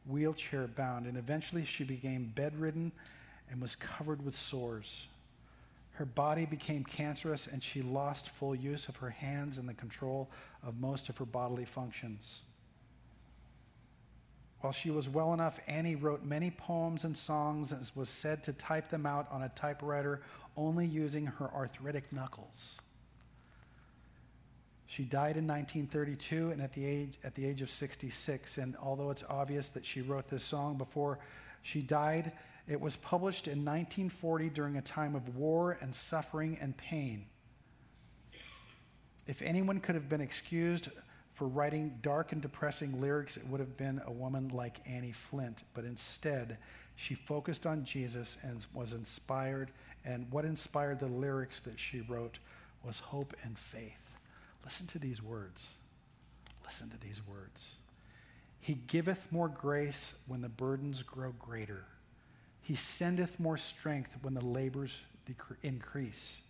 [0.07, 2.93] wheelchair bound, and eventually she became bedridden
[3.51, 5.07] and was covered with sores.
[5.97, 10.31] Her body became cancerous, and she lost full use of her hands and the control
[10.63, 12.43] of most of her bodily functions.
[14.61, 18.53] While she was well enough, Annie wrote many poems and songs and was said to
[18.53, 20.21] type them out on a typewriter
[20.55, 22.79] only using her arthritic knuckles.
[24.87, 28.59] She died in 1932 and at the age, at the age of 66.
[28.59, 31.21] And although it's obvious that she wrote this song before
[31.63, 32.33] she died,
[32.69, 37.27] it was published in 1940 during a time of war and suffering and pain.
[39.27, 40.89] If anyone could have been excused
[41.35, 45.63] for writing dark and depressing lyrics, it would have been a woman like Annie Flint.
[45.75, 46.59] But instead,
[46.97, 49.71] she focused on Jesus and was inspired.
[50.05, 52.39] And what inspired the lyrics that she wrote
[52.83, 54.13] was hope and faith.
[54.65, 55.75] Listen to these words.
[56.65, 57.77] Listen to these words.
[58.61, 61.85] He giveth more grace when the burdens grow greater.
[62.67, 65.05] He sendeth more strength when the labors
[65.63, 66.43] increase.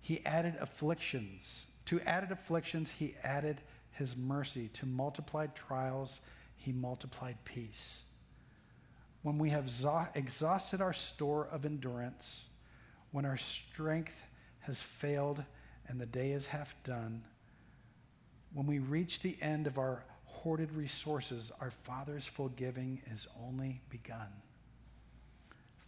[0.00, 1.66] He added afflictions.
[1.86, 4.68] To added afflictions, he added his mercy.
[4.74, 6.20] To multiplied trials,
[6.54, 8.04] he multiplied peace.
[9.22, 9.68] When we have
[10.14, 12.44] exhausted our store of endurance,
[13.10, 14.22] when our strength
[14.60, 15.42] has failed
[15.88, 17.24] and the day is half done,
[18.54, 24.28] when we reach the end of our hoarded resources, our Father's forgiving is only begun.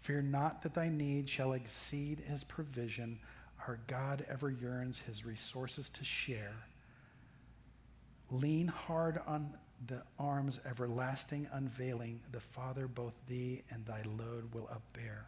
[0.05, 3.19] Fear not that thy need shall exceed his provision.
[3.67, 6.55] Our God ever yearns his resources to share.
[8.31, 9.53] Lean hard on
[9.87, 12.21] the arms everlasting unveiling.
[12.31, 15.25] The Father both thee and thy load will upbear.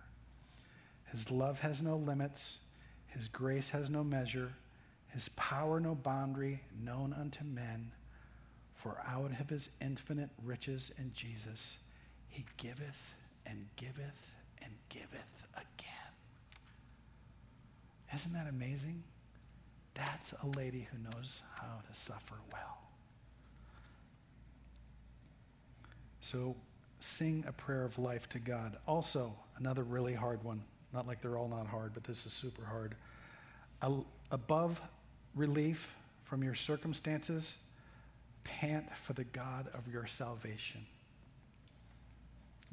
[1.07, 2.59] His love has no limits,
[3.09, 4.53] his grace has no measure
[5.17, 7.91] his power no boundary known unto men.
[8.75, 11.79] For out of his infinite riches in Jesus,
[12.29, 13.15] he giveth
[13.47, 14.36] and giveth
[14.67, 16.13] and giveth again.
[18.15, 19.03] Isn't that amazing?
[19.95, 22.79] That's a lady who knows how to suffer well.
[26.21, 26.55] So
[27.01, 28.77] sing a prayer of life to God.
[28.87, 30.61] Also, another really hard one.
[30.93, 32.95] Not like they're all not hard, but this is super hard.
[34.31, 34.81] Above
[35.35, 35.95] relief
[36.25, 37.55] from your circumstances,
[38.45, 40.81] pant for the God of your salvation.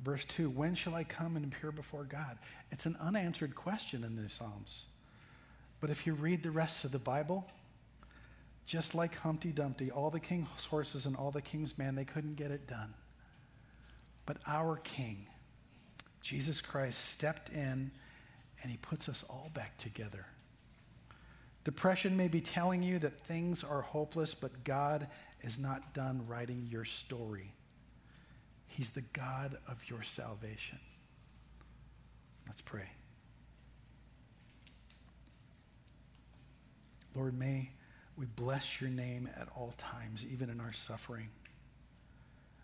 [0.02, 2.38] Verse 2 When shall I come and appear before God?
[2.72, 4.86] It's an unanswered question in the Psalms.
[5.80, 7.46] But if you read the rest of the Bible,
[8.66, 12.36] just like Humpty Dumpty, all the king's horses and all the king's men, they couldn't
[12.36, 12.94] get it done.
[14.26, 15.28] But our king,
[16.22, 17.92] Jesus Christ, stepped in
[18.62, 20.26] and he puts us all back together.
[21.66, 25.08] Depression may be telling you that things are hopeless, but God
[25.42, 27.54] is not done writing your story.
[28.74, 30.80] He's the God of your salvation.
[32.48, 32.90] Let's pray.
[37.16, 37.70] Lord, may
[38.18, 41.30] we bless your name at all times, even in our suffering.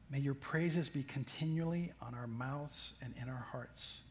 [0.10, 4.02] May your praises be continually on our mouths and in our hearts.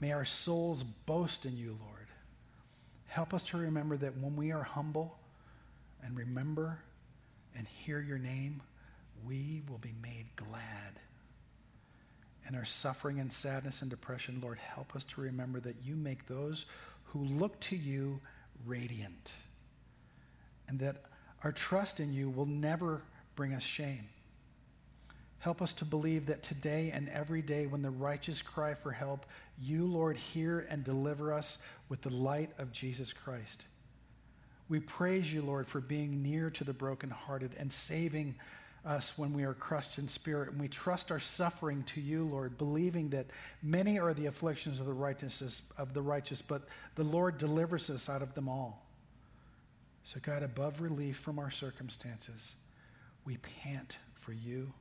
[0.00, 2.06] May our souls boast in you, Lord.
[3.08, 5.18] Help us to remember that when we are humble
[6.04, 6.78] and remember
[7.56, 8.62] and hear your name,
[9.26, 11.00] we will be made glad.
[12.48, 16.26] In our suffering and sadness and depression, Lord, help us to remember that you make
[16.26, 16.66] those
[17.04, 18.20] who look to you
[18.64, 19.32] radiant,
[20.68, 21.02] and that
[21.42, 23.02] our trust in you will never
[23.34, 24.08] bring us shame.
[25.38, 29.26] Help us to believe that today and every day, when the righteous cry for help,
[29.60, 31.58] you, Lord, hear and deliver us
[31.88, 33.66] with the light of Jesus Christ.
[34.68, 38.34] We praise you, Lord, for being near to the brokenhearted and saving
[38.86, 40.50] us when we are crushed in spirit.
[40.50, 43.26] And we trust our suffering to you, Lord, believing that
[43.62, 46.62] many are the afflictions of the righteous, of the righteous, but
[46.94, 48.86] the Lord delivers us out of them all.
[50.04, 52.54] So, God, above relief from our circumstances,
[53.24, 54.72] we pant for you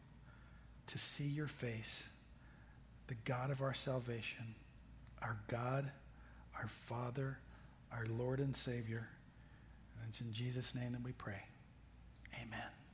[0.85, 2.07] to see your face,
[3.07, 4.53] the God of our salvation,
[5.23, 5.91] our God,
[6.59, 7.39] our Father,
[7.91, 9.07] our Lord and Savior.
[9.99, 11.41] And it's in Jesus' name that we pray.
[12.35, 12.84] Amen.